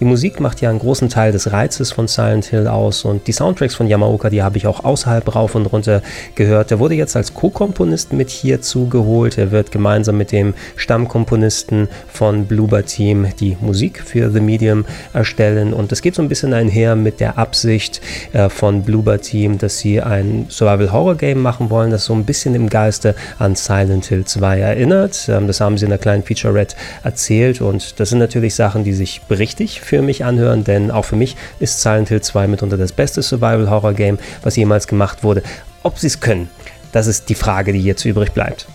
Die 0.00 0.04
Musik 0.04 0.38
macht 0.38 0.60
ja 0.60 0.70
einen 0.70 0.78
großen 0.78 1.08
Teil 1.08 1.32
des 1.32 1.50
Reizes 1.50 1.90
von 1.90 2.06
Silent 2.06 2.44
Hill 2.44 2.68
aus 2.68 3.04
und 3.04 3.26
die 3.26 3.32
Soundtracks 3.32 3.74
von 3.74 3.88
Yamaoka, 3.88 4.30
die 4.30 4.44
habe 4.44 4.56
ich 4.56 4.68
auch 4.68 4.84
außerhalb 4.84 5.34
rauf 5.34 5.56
und 5.56 5.66
runter 5.66 6.02
gehört. 6.36 6.70
Der 6.70 6.78
wurde 6.78 6.94
jetzt 6.94 7.16
als 7.16 7.34
Co-Komponist 7.34 8.12
mit 8.12 8.30
hier 8.30 8.60
zugeholt. 8.62 9.38
Er 9.38 9.50
wird 9.50 9.72
gemeinsam 9.72 10.16
mit 10.16 10.30
dem 10.30 10.54
Stammkomponisten 10.76 11.88
von 12.06 12.46
Bloober 12.46 12.86
Team 12.86 13.26
die 13.40 13.56
Musik 13.60 14.00
für 14.00 14.30
The 14.30 14.40
Medium 14.40 14.84
erstellen 15.14 15.72
und 15.72 15.90
es 15.90 16.00
geht 16.00 16.14
so 16.14 16.22
ein 16.22 16.28
bisschen 16.28 16.54
einher 16.54 16.94
mit 16.94 17.18
der 17.18 17.36
Absicht 17.36 18.00
äh, 18.32 18.48
von 18.48 18.82
Bloober 18.82 19.20
Team, 19.20 19.58
dass 19.58 19.78
sie 19.78 20.00
ein 20.00 20.46
Survival-Horror-Game 20.48 21.42
machen 21.42 21.70
wollen, 21.70 21.90
das 21.90 22.04
so 22.04 22.14
ein 22.14 22.24
bisschen 22.24 22.54
im 22.54 22.68
Geiste 22.68 23.16
an 23.40 23.56
Silent 23.56 24.06
Hill 24.06 24.24
2 24.24 24.60
erinnert. 24.60 25.28
Ähm, 25.28 25.48
das 25.48 25.60
haben 25.60 25.76
sie 25.76 25.86
in 25.86 25.90
einer 25.90 25.98
kleinen 25.98 26.22
Featurette 26.22 26.76
erzählt 27.02 27.60
und 27.60 27.98
das 27.98 28.10
sind 28.10 28.20
natürlich 28.20 28.54
Sachen, 28.54 28.84
die 28.84 28.92
sich 28.92 29.22
berichtig 29.22 29.80
für 29.88 30.02
mich 30.02 30.22
anhören, 30.22 30.64
denn 30.64 30.90
auch 30.90 31.06
für 31.06 31.16
mich 31.16 31.34
ist 31.60 31.80
Silent 31.80 32.10
Hill 32.10 32.20
2 32.20 32.46
mitunter 32.46 32.76
das 32.76 32.92
beste 32.92 33.22
Survival-Horror-Game, 33.22 34.18
was 34.42 34.54
jemals 34.56 34.86
gemacht 34.86 35.24
wurde. 35.24 35.42
Ob 35.82 35.98
sie 35.98 36.08
es 36.08 36.20
können, 36.20 36.50
das 36.92 37.06
ist 37.06 37.30
die 37.30 37.34
Frage, 37.34 37.72
die 37.72 37.82
jetzt 37.82 38.04
übrig 38.04 38.32
bleibt. 38.32 38.66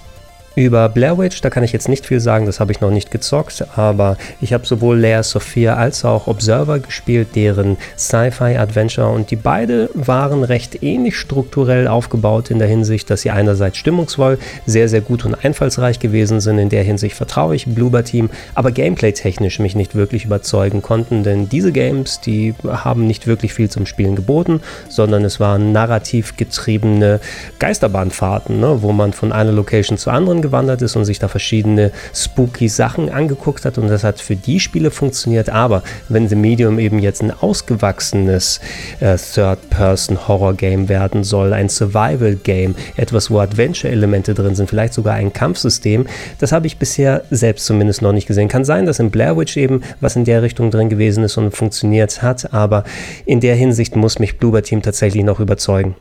Über 0.55 0.88
Blair 0.88 1.17
Witch, 1.17 1.41
da 1.41 1.50
kann 1.50 1.63
ich 1.63 1.72
jetzt 1.72 1.89
nicht 1.89 2.05
viel 2.05 2.19
sagen, 2.19 2.45
das 2.45 2.60
habe 2.60 2.72
ich 2.72 2.79
noch 2.79 2.91
nicht 2.91 3.10
gezockt, 3.10 3.65
aber 3.75 4.17
ich 4.39 4.53
habe 4.53 4.67
sowohl 4.67 5.00
Lair 5.00 5.24
Sophia 5.24 5.77
als 5.77 6.05
auch 6.05 6.27
Observer 6.27 6.77
gespielt, 6.77 7.29
deren 7.33 7.77
Sci-Fi-Adventure 7.98 9.07
und 9.07 9.31
die 9.31 9.36
beide 9.36 9.89
waren 9.95 10.43
recht 10.43 10.83
ähnlich 10.83 11.17
strukturell 11.17 11.88
aufgebaut 11.88 12.51
in 12.51 12.60
der 12.60 12.67
Hinsicht, 12.67 13.10
dass 13.10 13.22
sie 13.22 13.31
einerseits 13.31 13.77
stimmungsvoll 13.77 14.38
sehr, 14.67 14.88
sehr 14.89 15.01
gut 15.01 15.25
und 15.25 15.43
einfallsreich 15.43 15.98
gewesen 15.98 16.39
sind, 16.39 16.60
in 16.60 16.69
der 16.69 16.83
Hinsicht 16.83 17.15
vertraue 17.15 17.55
ich 17.55 17.65
Bloober 17.65 18.03
Team, 18.03 18.29
aber 18.53 18.69
gameplay-technisch 18.72 19.57
mich 19.57 19.74
nicht 19.74 19.95
wirklich 19.95 20.25
überzeugen 20.25 20.83
konnten, 20.83 21.24
denn 21.24 21.50
diese 21.50 21.72
Games, 21.72 22.22
die 22.22 22.53
haben 22.63 23.07
nicht 23.07 23.25
wirklich 23.25 23.55
viel 23.55 23.72
zum 23.72 23.88
Spielen 23.88 24.15
geboten, 24.15 24.62
sondern 24.88 25.25
es 25.25 25.39
waren 25.39 25.72
narrativ 25.72 26.38
getriebene 26.38 27.19
Geisterbahnfahrten, 27.57 28.60
ne, 28.60 28.83
wo 28.83 28.91
man 28.91 29.13
von 29.13 29.31
einer 29.31 29.51
Location 29.51 29.98
zur 29.98 30.13
anderen 30.13 30.43
gewandert 30.44 30.84
ist 30.84 30.96
und 30.96 31.06
sich 31.06 31.18
da 31.18 31.28
verschiedene 31.28 31.92
spooky 32.14 32.70
Sachen 32.70 33.10
angeguckt 33.10 33.66
hat 33.66 33.80
und 33.80 33.88
das 33.88 34.04
hat 34.04 34.20
für 34.20 34.36
die 34.36 34.60
Spiele 34.60 34.92
funktioniert. 34.92 35.50
Aber 35.50 35.82
wenn 36.10 36.30
The 36.30 36.36
Medium 36.36 36.78
eben 36.78 37.00
jetzt 37.00 37.24
ein 37.24 37.32
ausgewachsenes 37.32 38.60
äh, 39.00 39.16
Third-Person-Horror-Game 39.16 40.90
werden 40.90 41.24
soll, 41.24 41.54
ein 41.54 41.70
Survival-Game, 41.70 42.76
etwas, 42.96 43.32
wo 43.32 43.40
Adventure-Elemente 43.40 44.36
drin 44.36 44.54
sind, 44.54 44.70
vielleicht 44.70 44.94
sogar 44.94 45.16
ein 45.16 45.34
Kampfsystem, 45.34 46.06
das 46.40 46.52
habe 46.52 46.68
ich 46.68 46.78
bisher 46.78 47.24
selbst 47.32 47.66
zumindest 47.66 48.04
noch 48.04 48.12
nicht 48.12 48.28
gesehen. 48.28 48.50
Kann 48.50 48.66
sein, 48.66 48.86
dass 48.86 49.00
in 49.00 49.10
Blair 49.10 49.36
Witch 49.38 49.58
eben 49.58 49.82
was 50.00 50.16
in 50.16 50.26
der 50.26 50.44
Richtung 50.44 50.70
drin 50.70 50.90
gewesen 50.90 51.24
ist 51.24 51.38
und 51.38 51.56
funktioniert 51.56 52.22
hat, 52.22 52.54
aber 52.54 52.84
in 53.26 53.40
der 53.40 53.56
Hinsicht 53.56 53.96
muss 53.96 54.20
mich 54.20 54.38
Bloober 54.38 54.62
Team 54.62 54.82
tatsächlich 54.82 55.24
noch 55.24 55.40
überzeugen. 55.40 55.96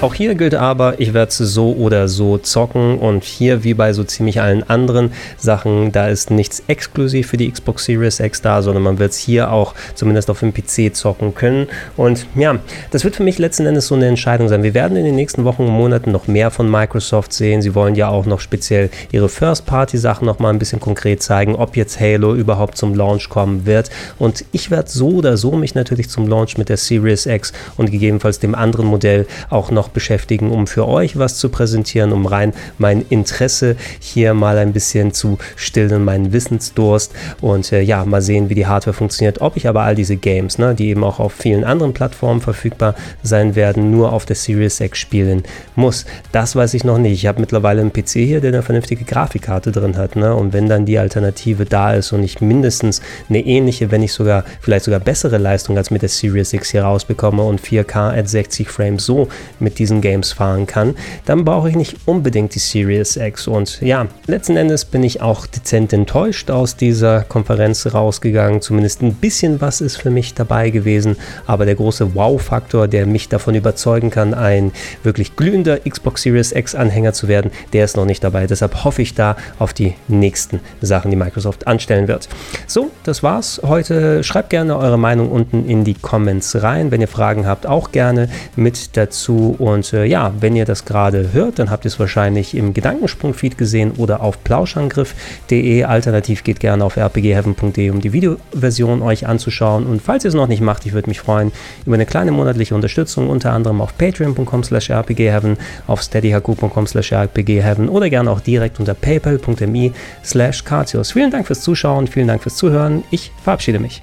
Auch 0.00 0.14
hier 0.14 0.36
gilt 0.36 0.54
aber, 0.54 1.00
ich 1.00 1.12
werde 1.12 1.32
so 1.32 1.72
oder 1.72 2.06
so 2.06 2.38
zocken 2.38 2.98
und 3.00 3.24
hier 3.24 3.64
wie 3.64 3.74
bei 3.74 3.92
so 3.92 4.04
ziemlich 4.04 4.40
allen 4.40 4.62
anderen 4.70 5.10
Sachen, 5.38 5.90
da 5.90 6.06
ist 6.06 6.30
nichts 6.30 6.62
exklusiv 6.68 7.26
für 7.26 7.36
die 7.36 7.50
Xbox 7.50 7.86
Series 7.86 8.20
X 8.20 8.40
da, 8.40 8.62
sondern 8.62 8.84
man 8.84 9.00
wird 9.00 9.10
es 9.10 9.18
hier 9.18 9.50
auch 9.50 9.74
zumindest 9.96 10.30
auf 10.30 10.38
dem 10.38 10.54
PC 10.54 10.94
zocken 10.94 11.34
können. 11.34 11.66
Und 11.96 12.26
ja, 12.36 12.60
das 12.92 13.02
wird 13.02 13.16
für 13.16 13.24
mich 13.24 13.38
letzten 13.38 13.66
Endes 13.66 13.88
so 13.88 13.96
eine 13.96 14.06
Entscheidung 14.06 14.46
sein. 14.46 14.62
Wir 14.62 14.72
werden 14.72 14.96
in 14.96 15.04
den 15.04 15.16
nächsten 15.16 15.44
Wochen 15.44 15.62
und 15.62 15.72
Monaten 15.72 16.12
noch 16.12 16.28
mehr 16.28 16.52
von 16.52 16.70
Microsoft 16.70 17.32
sehen. 17.32 17.60
Sie 17.60 17.74
wollen 17.74 17.96
ja 17.96 18.06
auch 18.06 18.24
noch 18.24 18.38
speziell 18.38 18.90
ihre 19.10 19.28
First-Party-Sachen 19.28 20.24
noch 20.24 20.38
mal 20.38 20.50
ein 20.50 20.60
bisschen 20.60 20.78
konkret 20.78 21.24
zeigen, 21.24 21.56
ob 21.56 21.76
jetzt 21.76 21.98
Halo 21.98 22.36
überhaupt 22.36 22.78
zum 22.78 22.94
Launch 22.94 23.28
kommen 23.28 23.66
wird. 23.66 23.90
Und 24.20 24.44
ich 24.52 24.70
werde 24.70 24.88
so 24.88 25.08
oder 25.08 25.36
so 25.36 25.56
mich 25.56 25.74
natürlich 25.74 26.08
zum 26.08 26.28
Launch 26.28 26.56
mit 26.56 26.68
der 26.68 26.76
Series 26.76 27.26
X 27.26 27.52
und 27.76 27.90
gegebenenfalls 27.90 28.38
dem 28.38 28.54
anderen 28.54 28.86
Modell 28.86 29.26
auch 29.50 29.72
noch 29.72 29.87
noch 29.88 29.94
beschäftigen, 29.94 30.50
um 30.50 30.66
für 30.66 30.86
euch 30.86 31.18
was 31.18 31.36
zu 31.36 31.48
präsentieren, 31.48 32.12
um 32.12 32.26
rein 32.26 32.52
mein 32.76 33.04
Interesse 33.08 33.76
hier 34.00 34.34
mal 34.34 34.58
ein 34.58 34.72
bisschen 34.72 35.12
zu 35.12 35.38
stillen, 35.56 36.04
meinen 36.04 36.32
Wissensdurst 36.32 37.12
und 37.40 37.72
äh, 37.72 37.80
ja, 37.80 38.04
mal 38.04 38.20
sehen, 38.20 38.50
wie 38.50 38.54
die 38.54 38.66
Hardware 38.66 38.94
funktioniert. 38.94 39.40
Ob 39.40 39.56
ich 39.56 39.66
aber 39.66 39.82
all 39.82 39.94
diese 39.94 40.16
Games, 40.16 40.58
ne, 40.58 40.74
die 40.74 40.88
eben 40.88 41.04
auch 41.04 41.20
auf 41.20 41.32
vielen 41.32 41.64
anderen 41.64 41.94
Plattformen 41.94 42.40
verfügbar 42.40 42.94
sein 43.22 43.54
werden, 43.54 43.90
nur 43.90 44.12
auf 44.12 44.26
der 44.26 44.36
Series 44.36 44.80
X 44.80 44.98
spielen 44.98 45.42
muss. 45.74 46.04
Das 46.32 46.54
weiß 46.54 46.74
ich 46.74 46.84
noch 46.84 46.98
nicht. 46.98 47.14
Ich 47.14 47.26
habe 47.26 47.40
mittlerweile 47.40 47.80
einen 47.80 47.92
PC 47.92 48.10
hier, 48.12 48.40
der 48.40 48.52
eine 48.52 48.62
vernünftige 48.62 49.04
Grafikkarte 49.04 49.72
drin 49.72 49.96
hat. 49.96 50.16
Ne? 50.16 50.34
Und 50.34 50.52
wenn 50.52 50.68
dann 50.68 50.84
die 50.84 50.98
Alternative 50.98 51.64
da 51.64 51.94
ist 51.94 52.12
und 52.12 52.22
ich 52.22 52.40
mindestens 52.40 53.00
eine 53.28 53.40
ähnliche, 53.40 53.90
wenn 53.90 54.02
nicht 54.02 54.12
sogar 54.12 54.44
vielleicht 54.60 54.84
sogar 54.84 55.00
bessere 55.00 55.38
Leistung 55.38 55.76
als 55.78 55.90
mit 55.90 56.02
der 56.02 56.08
Series 56.08 56.52
X 56.52 56.70
hier 56.70 56.82
rausbekomme 56.82 57.42
und 57.42 57.60
4K 57.60 58.18
at 58.18 58.28
60 58.28 58.68
Frames 58.68 59.06
so 59.06 59.28
mit 59.58 59.77
diesen 59.78 60.00
Games 60.00 60.32
fahren 60.32 60.66
kann, 60.66 60.94
dann 61.24 61.44
brauche 61.44 61.70
ich 61.70 61.76
nicht 61.76 61.96
unbedingt 62.06 62.54
die 62.54 62.58
Series 62.58 63.16
X. 63.16 63.46
Und 63.46 63.80
ja, 63.80 64.06
letzten 64.26 64.56
Endes 64.56 64.84
bin 64.84 65.02
ich 65.02 65.20
auch 65.20 65.46
dezent 65.46 65.92
enttäuscht 65.92 66.50
aus 66.50 66.76
dieser 66.76 67.22
Konferenz 67.22 67.86
rausgegangen. 67.92 68.60
Zumindest 68.60 69.02
ein 69.02 69.14
bisschen 69.14 69.60
was 69.60 69.80
ist 69.80 69.96
für 69.96 70.10
mich 70.10 70.34
dabei 70.34 70.70
gewesen. 70.70 71.16
Aber 71.46 71.64
der 71.64 71.74
große 71.74 72.14
Wow-Faktor, 72.14 72.88
der 72.88 73.06
mich 73.06 73.28
davon 73.28 73.54
überzeugen 73.54 74.10
kann, 74.10 74.34
ein 74.34 74.72
wirklich 75.02 75.36
glühender 75.36 75.78
Xbox 75.80 76.22
Series 76.22 76.52
X-Anhänger 76.52 77.12
zu 77.12 77.28
werden, 77.28 77.50
der 77.72 77.84
ist 77.84 77.96
noch 77.96 78.04
nicht 78.04 78.22
dabei. 78.24 78.46
Deshalb 78.46 78.84
hoffe 78.84 79.02
ich 79.02 79.14
da 79.14 79.36
auf 79.58 79.72
die 79.72 79.94
nächsten 80.08 80.60
Sachen, 80.80 81.10
die 81.10 81.16
Microsoft 81.16 81.66
anstellen 81.66 82.08
wird. 82.08 82.28
So, 82.66 82.90
das 83.04 83.22
war's 83.22 83.60
heute. 83.64 84.24
Schreibt 84.24 84.50
gerne 84.50 84.76
eure 84.76 84.98
Meinung 84.98 85.30
unten 85.30 85.68
in 85.68 85.84
die 85.84 85.94
Comments 85.94 86.62
rein. 86.62 86.90
Wenn 86.90 87.00
ihr 87.00 87.08
Fragen 87.08 87.46
habt, 87.46 87.66
auch 87.66 87.92
gerne 87.92 88.28
mit 88.56 88.96
dazu. 88.96 89.56
Und 89.68 89.92
äh, 89.92 90.04
ja, 90.04 90.32
wenn 90.40 90.56
ihr 90.56 90.64
das 90.64 90.84
gerade 90.84 91.32
hört, 91.32 91.58
dann 91.58 91.70
habt 91.70 91.84
ihr 91.84 91.90
es 91.90 92.00
wahrscheinlich 92.00 92.54
im 92.56 92.72
Gedankensprung-Feed 92.72 93.58
gesehen 93.58 93.92
oder 93.96 94.22
auf 94.22 94.42
plauschangriff.de. 94.42 95.84
Alternativ 95.84 96.42
geht 96.42 96.60
gerne 96.60 96.84
auf 96.84 96.96
rpgheaven.de, 96.96 97.90
um 97.90 98.00
die 98.00 98.12
Videoversion 98.12 99.02
euch 99.02 99.26
anzuschauen. 99.26 99.86
Und 99.86 100.00
falls 100.00 100.24
ihr 100.24 100.28
es 100.28 100.34
noch 100.34 100.48
nicht 100.48 100.62
macht, 100.62 100.86
ich 100.86 100.92
würde 100.92 101.08
mich 101.08 101.20
freuen 101.20 101.52
über 101.84 101.94
eine 101.94 102.06
kleine 102.06 102.32
monatliche 102.32 102.74
Unterstützung, 102.74 103.28
unter 103.28 103.52
anderem 103.52 103.80
auf 103.80 103.96
patreon.com 103.98 104.64
slash 104.64 104.90
rpgheaven, 104.90 105.56
auf 105.86 106.02
steadyhq.com 106.02 106.86
slash 106.86 107.12
rpgheaven 107.12 107.88
oder 107.88 108.08
gerne 108.08 108.30
auch 108.30 108.40
direkt 108.40 108.80
unter 108.80 108.94
paypal.me 108.94 109.92
slash 110.24 110.64
Vielen 111.12 111.30
Dank 111.30 111.46
fürs 111.46 111.60
Zuschauen, 111.60 112.06
vielen 112.06 112.28
Dank 112.28 112.42
fürs 112.42 112.56
Zuhören. 112.56 113.04
Ich 113.10 113.32
verabschiede 113.42 113.78
mich. 113.78 114.02